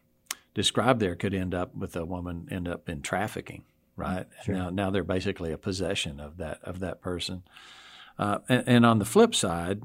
described 0.54 1.00
there 1.00 1.16
could 1.16 1.34
end 1.34 1.54
up 1.54 1.74
with 1.74 1.96
a 1.96 2.04
woman 2.04 2.46
end 2.50 2.68
up 2.68 2.88
in 2.88 3.02
trafficking 3.02 3.64
right? 3.98 4.26
Sure. 4.44 4.54
Now, 4.54 4.70
now 4.70 4.90
they're 4.90 5.04
basically 5.04 5.52
a 5.52 5.58
possession 5.58 6.20
of 6.20 6.38
that 6.38 6.60
of 6.62 6.80
that 6.80 7.02
person. 7.02 7.42
Uh, 8.18 8.38
and, 8.48 8.64
and, 8.66 8.86
on 8.86 8.98
the 8.98 9.04
flip 9.04 9.34
side, 9.34 9.82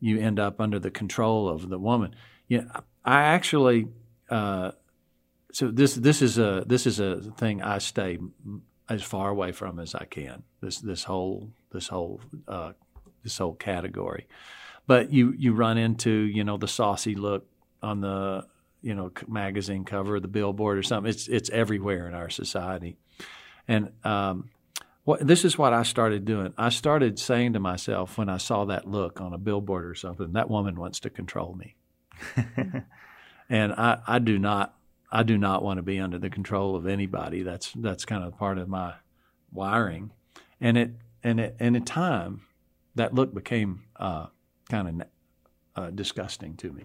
you 0.00 0.18
end 0.18 0.38
up 0.38 0.60
under 0.60 0.78
the 0.78 0.90
control 0.90 1.48
of 1.48 1.68
the 1.68 1.78
woman. 1.78 2.14
You 2.48 2.62
know, 2.62 2.70
I 3.04 3.22
actually, 3.22 3.88
uh, 4.30 4.72
so 5.54 5.70
this 5.70 5.94
this 5.94 6.20
is 6.20 6.36
a 6.36 6.64
this 6.66 6.84
is 6.84 6.98
a 6.98 7.20
thing 7.20 7.62
I 7.62 7.78
stay 7.78 8.18
as 8.88 9.04
far 9.04 9.30
away 9.30 9.52
from 9.52 9.78
as 9.78 9.94
I 9.94 10.04
can. 10.04 10.42
This 10.60 10.80
this 10.80 11.04
whole 11.04 11.52
this 11.72 11.86
whole 11.86 12.20
uh, 12.48 12.72
this 13.22 13.38
whole 13.38 13.54
category. 13.54 14.26
But 14.88 15.12
you 15.12 15.32
you 15.38 15.54
run 15.54 15.78
into 15.78 16.10
you 16.10 16.42
know 16.42 16.56
the 16.56 16.66
saucy 16.66 17.14
look 17.14 17.46
on 17.80 18.00
the 18.00 18.48
you 18.82 18.96
know 18.96 19.12
magazine 19.28 19.84
cover, 19.84 20.18
the 20.18 20.26
billboard 20.26 20.76
or 20.76 20.82
something. 20.82 21.08
It's 21.08 21.28
it's 21.28 21.50
everywhere 21.50 22.08
in 22.08 22.14
our 22.14 22.30
society. 22.30 22.96
And 23.68 23.92
um, 24.02 24.50
what, 25.04 25.24
this 25.24 25.44
is 25.44 25.56
what 25.56 25.72
I 25.72 25.84
started 25.84 26.24
doing. 26.24 26.52
I 26.58 26.70
started 26.70 27.16
saying 27.20 27.52
to 27.52 27.60
myself 27.60 28.18
when 28.18 28.28
I 28.28 28.38
saw 28.38 28.64
that 28.64 28.88
look 28.88 29.20
on 29.20 29.32
a 29.32 29.38
billboard 29.38 29.84
or 29.84 29.94
something, 29.94 30.32
that 30.32 30.50
woman 30.50 30.74
wants 30.74 30.98
to 31.00 31.10
control 31.10 31.54
me. 31.54 31.76
and 33.48 33.72
I, 33.72 33.98
I 34.06 34.18
do 34.18 34.38
not 34.38 34.74
I 35.14 35.22
do 35.22 35.38
not 35.38 35.62
want 35.62 35.78
to 35.78 35.82
be 35.82 36.00
under 36.00 36.18
the 36.18 36.28
control 36.28 36.74
of 36.74 36.88
anybody. 36.88 37.44
That's 37.44 37.72
that's 37.76 38.04
kind 38.04 38.24
of 38.24 38.36
part 38.36 38.58
of 38.58 38.68
my 38.68 38.94
wiring, 39.52 40.10
and 40.60 40.76
it 40.76 40.90
and 41.22 41.38
it 41.38 41.56
and 41.60 41.76
in 41.76 41.84
time, 41.84 42.42
that 42.96 43.14
look 43.14 43.32
became 43.32 43.84
uh, 43.94 44.26
kind 44.68 44.88
of 44.88 45.06
uh, 45.76 45.90
disgusting 45.90 46.56
to 46.56 46.72
me. 46.72 46.84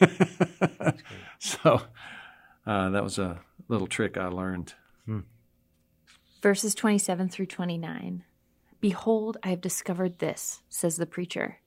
so 1.38 1.82
uh, 2.66 2.90
that 2.90 3.04
was 3.04 3.20
a 3.20 3.40
little 3.68 3.86
trick 3.86 4.16
I 4.16 4.26
learned. 4.26 4.74
Hmm. 5.06 5.20
Verses 6.42 6.74
27 6.74 7.28
through 7.28 7.46
29. 7.46 8.24
Behold, 8.80 9.36
I 9.44 9.50
have 9.50 9.60
discovered 9.60 10.18
this, 10.18 10.60
says 10.68 10.96
the 10.96 11.06
preacher, 11.06 11.60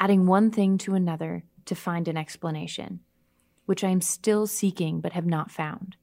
adding 0.00 0.24
one 0.24 0.50
thing 0.50 0.78
to 0.78 0.94
another 0.94 1.44
to 1.66 1.74
find 1.74 2.08
an 2.08 2.16
explanation, 2.16 3.00
which 3.66 3.84
I 3.84 3.90
am 3.90 4.00
still 4.00 4.46
seeking 4.46 5.00
but 5.00 5.12
have 5.12 5.26
not 5.26 5.50
found. 5.50 5.96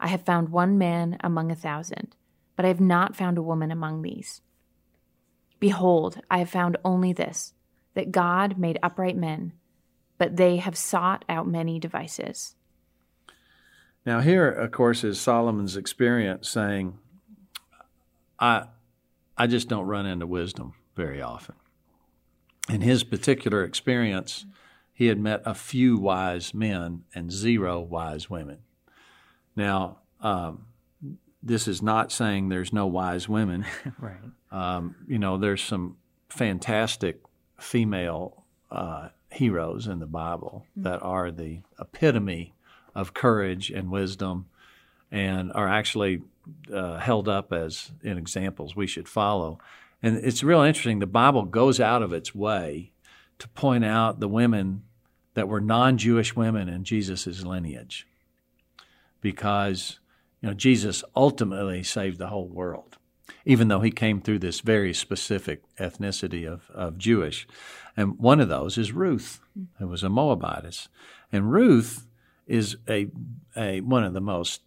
I 0.00 0.08
have 0.08 0.22
found 0.22 0.48
one 0.48 0.78
man 0.78 1.16
among 1.20 1.50
a 1.50 1.56
thousand, 1.56 2.16
but 2.54 2.64
I 2.64 2.68
have 2.68 2.80
not 2.80 3.16
found 3.16 3.38
a 3.38 3.42
woman 3.42 3.70
among 3.70 4.02
these. 4.02 4.40
Behold, 5.60 6.20
I 6.30 6.38
have 6.38 6.50
found 6.50 6.76
only 6.84 7.12
this 7.12 7.52
that 7.94 8.12
God 8.12 8.58
made 8.58 8.78
upright 8.82 9.16
men, 9.16 9.52
but 10.18 10.36
they 10.36 10.58
have 10.58 10.76
sought 10.76 11.24
out 11.28 11.48
many 11.48 11.78
devices. 11.80 12.54
Now, 14.04 14.20
here, 14.20 14.48
of 14.48 14.70
course, 14.70 15.02
is 15.02 15.18
Solomon's 15.18 15.76
experience 15.76 16.48
saying, 16.48 16.98
I, 18.38 18.66
I 19.36 19.46
just 19.46 19.68
don't 19.68 19.86
run 19.86 20.06
into 20.06 20.26
wisdom 20.26 20.74
very 20.94 21.20
often. 21.22 21.56
In 22.68 22.82
his 22.82 23.02
particular 23.02 23.64
experience, 23.64 24.44
he 24.96 25.08
had 25.08 25.18
met 25.18 25.42
a 25.44 25.52
few 25.52 25.98
wise 25.98 26.54
men 26.54 27.04
and 27.14 27.30
zero 27.30 27.80
wise 27.80 28.30
women. 28.30 28.60
Now, 29.54 29.98
um, 30.22 30.64
this 31.42 31.68
is 31.68 31.82
not 31.82 32.10
saying 32.10 32.48
there's 32.48 32.72
no 32.72 32.86
wise 32.86 33.28
women. 33.28 33.66
right. 34.00 34.16
Um, 34.50 34.96
you 35.06 35.18
know, 35.18 35.36
there's 35.36 35.62
some 35.62 35.98
fantastic 36.30 37.20
female 37.58 38.44
uh, 38.70 39.10
heroes 39.30 39.86
in 39.86 39.98
the 39.98 40.06
Bible 40.06 40.64
mm-hmm. 40.70 40.88
that 40.88 41.02
are 41.02 41.30
the 41.30 41.60
epitome 41.78 42.54
of 42.94 43.12
courage 43.12 43.70
and 43.70 43.90
wisdom 43.90 44.46
and 45.12 45.52
are 45.52 45.68
actually 45.68 46.22
uh, 46.72 46.96
held 46.96 47.28
up 47.28 47.52
as 47.52 47.92
in 48.02 48.16
examples 48.16 48.74
we 48.74 48.86
should 48.86 49.10
follow. 49.10 49.58
And 50.02 50.16
it's 50.24 50.42
real 50.42 50.62
interesting. 50.62 51.00
The 51.00 51.06
Bible 51.06 51.44
goes 51.44 51.80
out 51.80 52.02
of 52.02 52.14
its 52.14 52.34
way 52.34 52.92
to 53.38 53.48
point 53.48 53.84
out 53.84 54.20
the 54.20 54.28
women 54.28 54.82
that 55.34 55.48
were 55.48 55.60
non 55.60 55.98
Jewish 55.98 56.34
women 56.34 56.68
in 56.68 56.84
Jesus' 56.84 57.44
lineage 57.44 58.06
because 59.20 59.98
you 60.40 60.48
know, 60.48 60.54
Jesus 60.54 61.02
ultimately 61.14 61.82
saved 61.82 62.18
the 62.18 62.28
whole 62.28 62.48
world, 62.48 62.96
even 63.44 63.68
though 63.68 63.80
he 63.80 63.90
came 63.90 64.20
through 64.20 64.38
this 64.38 64.60
very 64.60 64.94
specific 64.94 65.62
ethnicity 65.76 66.46
of, 66.46 66.70
of 66.70 66.98
Jewish. 66.98 67.46
And 67.96 68.18
one 68.18 68.40
of 68.40 68.48
those 68.48 68.78
is 68.78 68.92
Ruth, 68.92 69.40
who 69.78 69.88
was 69.88 70.02
a 70.02 70.08
Moabitess. 70.08 70.88
And 71.32 71.50
Ruth 71.50 72.06
is 72.46 72.76
a, 72.88 73.08
a 73.56 73.80
one 73.80 74.04
of 74.04 74.12
the 74.12 74.20
most 74.20 74.62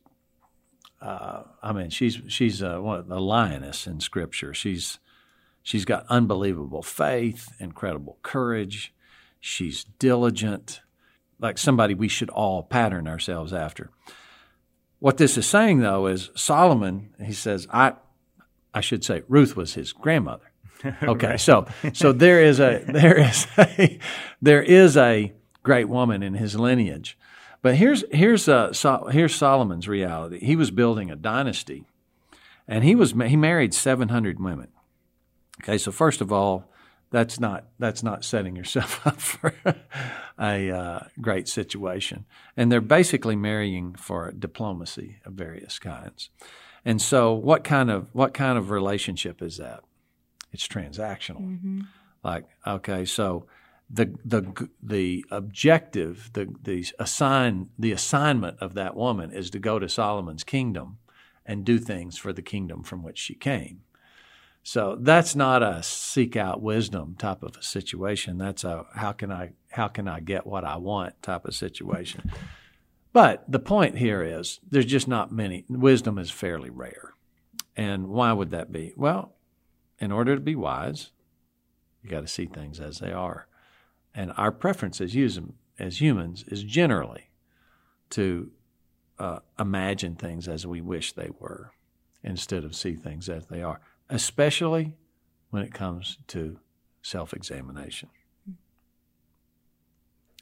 uh, 1.01 1.43
I 1.63 1.71
mean, 1.71 1.89
she's 1.89 2.19
she's 2.27 2.61
a, 2.61 2.77
a 2.77 3.19
lioness 3.19 3.87
in 3.87 3.99
Scripture. 4.01 4.53
She's 4.53 4.99
she's 5.63 5.85
got 5.85 6.05
unbelievable 6.09 6.81
faith, 6.81 7.49
incredible 7.59 8.17
courage. 8.23 8.93
She's 9.39 9.85
diligent, 9.99 10.81
like 11.39 11.57
somebody 11.57 11.93
we 11.93 12.07
should 12.07 12.29
all 12.29 12.63
pattern 12.63 13.07
ourselves 13.07 13.53
after. 13.53 13.89
What 14.99 15.17
this 15.17 15.37
is 15.37 15.45
saying, 15.45 15.79
though, 15.79 16.07
is 16.07 16.29
Solomon. 16.35 17.13
He 17.23 17.31
says, 17.31 17.67
"I, 17.71 17.93
I 18.73 18.81
should 18.81 19.03
say, 19.03 19.23
Ruth 19.27 19.55
was 19.55 19.73
his 19.73 19.93
grandmother." 19.93 20.45
Okay, 21.03 21.35
so 21.35 21.67
so 21.91 22.13
there 22.13 22.41
is 22.41 22.61
a 22.61 22.81
there 22.87 23.19
is 23.19 23.47
a 23.57 23.99
there 24.41 24.63
is 24.63 24.95
a 24.95 25.33
great 25.61 25.89
woman 25.89 26.23
in 26.23 26.35
his 26.35 26.55
lineage, 26.57 27.17
but 27.61 27.75
here's 27.75 28.05
here's 28.11 28.47
uh, 28.47 28.71
so, 28.71 29.09
here's 29.11 29.35
Solomon's 29.35 29.89
reality. 29.89 30.39
He 30.39 30.55
was 30.55 30.71
building 30.71 31.11
a 31.11 31.17
dynasty, 31.17 31.85
and 32.65 32.85
he 32.85 32.95
was 32.95 33.11
he 33.11 33.35
married 33.35 33.73
seven 33.73 34.07
hundred 34.07 34.39
women. 34.39 34.69
Okay, 35.63 35.77
so 35.77 35.91
first 35.91 36.21
of 36.21 36.31
all, 36.31 36.71
that's 37.11 37.39
not 37.39 37.65
that's 37.79 38.03
not 38.03 38.23
setting 38.23 38.55
yourself 38.55 39.05
up 39.07 39.19
for 39.19 39.53
a 40.39 40.71
uh, 40.71 40.99
great 41.19 41.47
situation. 41.47 42.25
And 42.55 42.71
they're 42.71 42.81
basically 42.81 43.35
marrying 43.35 43.95
for 43.95 44.31
diplomacy 44.31 45.17
of 45.25 45.33
various 45.33 45.79
kinds. 45.79 46.29
And 46.85 47.01
so, 47.01 47.33
what 47.33 47.63
kind 47.63 47.89
of 47.89 48.07
what 48.13 48.33
kind 48.33 48.57
of 48.57 48.69
relationship 48.69 49.41
is 49.41 49.57
that? 49.57 49.81
It's 50.51 50.67
transactional. 50.67 51.41
Mm-hmm. 51.41 51.81
Like, 52.23 52.45
okay, 52.65 53.05
so 53.05 53.45
the 53.89 54.15
the 54.23 54.69
the 54.81 55.25
objective, 55.31 56.29
the 56.33 56.53
the 56.61 56.85
assign 56.99 57.69
the 57.77 57.91
assignment 57.91 58.59
of 58.59 58.75
that 58.75 58.95
woman 58.95 59.31
is 59.31 59.49
to 59.51 59.59
go 59.59 59.79
to 59.79 59.89
Solomon's 59.89 60.43
kingdom 60.43 60.99
and 61.45 61.65
do 61.65 61.79
things 61.79 62.17
for 62.17 62.31
the 62.31 62.41
kingdom 62.41 62.83
from 62.83 63.03
which 63.03 63.17
she 63.17 63.33
came. 63.33 63.81
So 64.69 64.95
that's 64.99 65.35
not 65.35 65.63
a 65.63 65.81
seek 65.81 66.35
out 66.35 66.61
wisdom 66.61 67.15
type 67.17 67.41
of 67.41 67.57
a 67.57 67.63
situation. 67.63 68.37
That's 68.37 68.63
a 68.63 68.85
how 68.93 69.13
can 69.13 69.31
I 69.31 69.53
how 69.71 69.87
can 69.87 70.07
I 70.07 70.19
get 70.19 70.45
what 70.45 70.63
I 70.63 70.77
want 70.77 71.19
type 71.23 71.45
of 71.45 71.55
situation. 71.55 72.31
But 73.11 73.51
the 73.51 73.57
point 73.57 73.97
here 73.97 74.21
is 74.21 74.59
there's 74.69 74.85
just 74.85 75.07
not 75.07 75.31
many 75.31 75.65
wisdom 75.67 76.19
is 76.19 76.29
fairly 76.29 76.69
rare. 76.69 77.15
And 77.75 78.09
why 78.09 78.31
would 78.31 78.51
that 78.51 78.71
be? 78.71 78.93
Well, 78.95 79.33
in 79.97 80.11
order 80.11 80.35
to 80.35 80.41
be 80.41 80.53
wise, 80.53 81.09
you 82.03 82.11
got 82.11 82.21
to 82.21 82.27
see 82.27 82.45
things 82.45 82.79
as 82.79 82.99
they 82.99 83.11
are. 83.11 83.47
And 84.13 84.31
our 84.37 84.51
preference 84.51 85.01
as, 85.01 85.17
as 85.79 85.99
humans 85.99 86.43
is 86.47 86.63
generally 86.63 87.31
to 88.11 88.51
uh, 89.17 89.39
imagine 89.59 90.13
things 90.13 90.47
as 90.47 90.67
we 90.67 90.79
wish 90.79 91.13
they 91.13 91.31
were 91.39 91.71
instead 92.23 92.63
of 92.63 92.75
see 92.75 92.93
things 92.93 93.29
as 93.29 93.47
they 93.47 93.63
are 93.63 93.81
especially 94.09 94.95
when 95.49 95.63
it 95.63 95.73
comes 95.73 96.17
to 96.27 96.59
self 97.01 97.33
examination. 97.33 98.09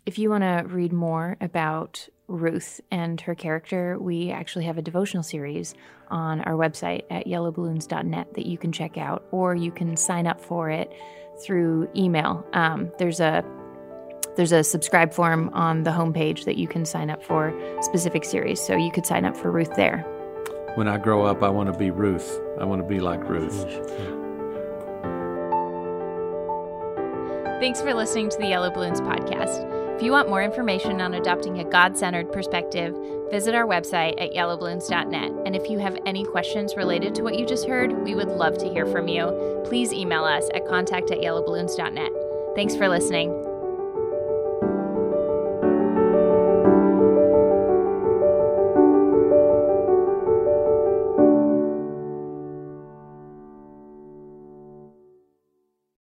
If 0.06 0.18
you 0.18 0.30
want 0.30 0.44
to 0.44 0.64
read 0.68 0.94
more 0.94 1.36
about 1.42 2.08
Ruth 2.28 2.80
and 2.92 3.20
her 3.22 3.36
character, 3.36 3.98
we 4.00 4.32
actually 4.32 4.66
have 4.66 4.78
a 4.78 4.82
devotional 4.82 5.24
series 5.24 5.76
on 6.10 6.42
our 6.42 6.54
website 6.54 7.04
at 7.10 7.28
yellowballoons.net 7.28 8.34
that 8.34 8.46
you 8.46 8.58
can 8.58 8.72
check 8.72 8.98
out, 8.98 9.26
or 9.32 9.56
you 9.56 9.72
can 9.72 9.98
sign 9.98 10.26
up 10.26 10.40
for 10.40 10.70
it 10.70 10.94
through 11.44 11.90
email. 11.96 12.46
Um, 12.54 12.92
there's 12.98 13.20
a 13.20 13.44
there's 14.38 14.52
a 14.52 14.64
subscribe 14.64 15.14
form 15.14 15.50
on 15.54 15.84
the 15.84 15.90
homepage 15.90 16.46
that 16.46 16.58
you 16.58 16.68
can 16.68 16.86
sign 16.86 17.10
up 17.10 17.24
for 17.24 17.52
specific 17.82 18.24
series. 18.24 18.62
So 18.62 18.76
you 18.76 18.92
could 18.92 19.06
sign 19.06 19.26
up 19.26 19.36
for 19.36 19.52
Ruth 19.52 19.76
there 19.76 20.06
when 20.78 20.88
I 20.88 20.98
grow 20.98 21.26
up, 21.26 21.42
I 21.42 21.50
want 21.50 21.74
to 21.74 21.78
be 21.78 21.90
Ruth. 21.90 22.40
I 22.62 22.64
want 22.64 22.84
to 22.84 22.88
be 22.88 23.00
like 23.00 23.28
Ruth. 23.28 23.64
Thanks 27.60 27.82
for 27.82 27.96
listening 27.96 28.30
to 28.30 28.38
the 28.38 28.46
Yellow 28.46 28.70
Balloons 28.70 29.02
podcast. 29.02 29.96
If 29.96 30.04
you 30.04 30.12
want 30.12 30.30
more 30.30 30.44
information 30.44 31.02
on 31.02 31.16
adopting 31.16 31.60
a 31.60 31.64
God 31.64 31.98
centered 31.98 32.32
perspective, 32.32 32.96
visit 33.32 33.56
our 33.56 33.66
website 33.66 34.22
at 34.22 34.34
yellowballoons.net. 34.34 35.32
And 35.48 35.56
if 35.56 35.68
you 35.68 35.80
have 35.80 35.98
any 36.06 36.24
questions 36.24 36.76
related 36.76 37.16
to 37.16 37.24
what 37.24 37.40
you 37.40 37.48
just 37.48 37.68
heard, 37.68 38.04
we 38.04 38.14
would 38.14 38.30
love 38.30 38.60
to 38.60 38.70
hear 38.70 38.86
from 38.86 39.08
you. 39.08 39.64
Please 39.66 39.92
email 39.92 40.26
us 40.26 40.48
at 40.54 40.68
contact 40.68 41.10
at 41.10 41.18
yellowballoons.net. 41.18 42.12
Thanks 42.56 42.76
for 42.76 42.88
listening. 42.88 43.47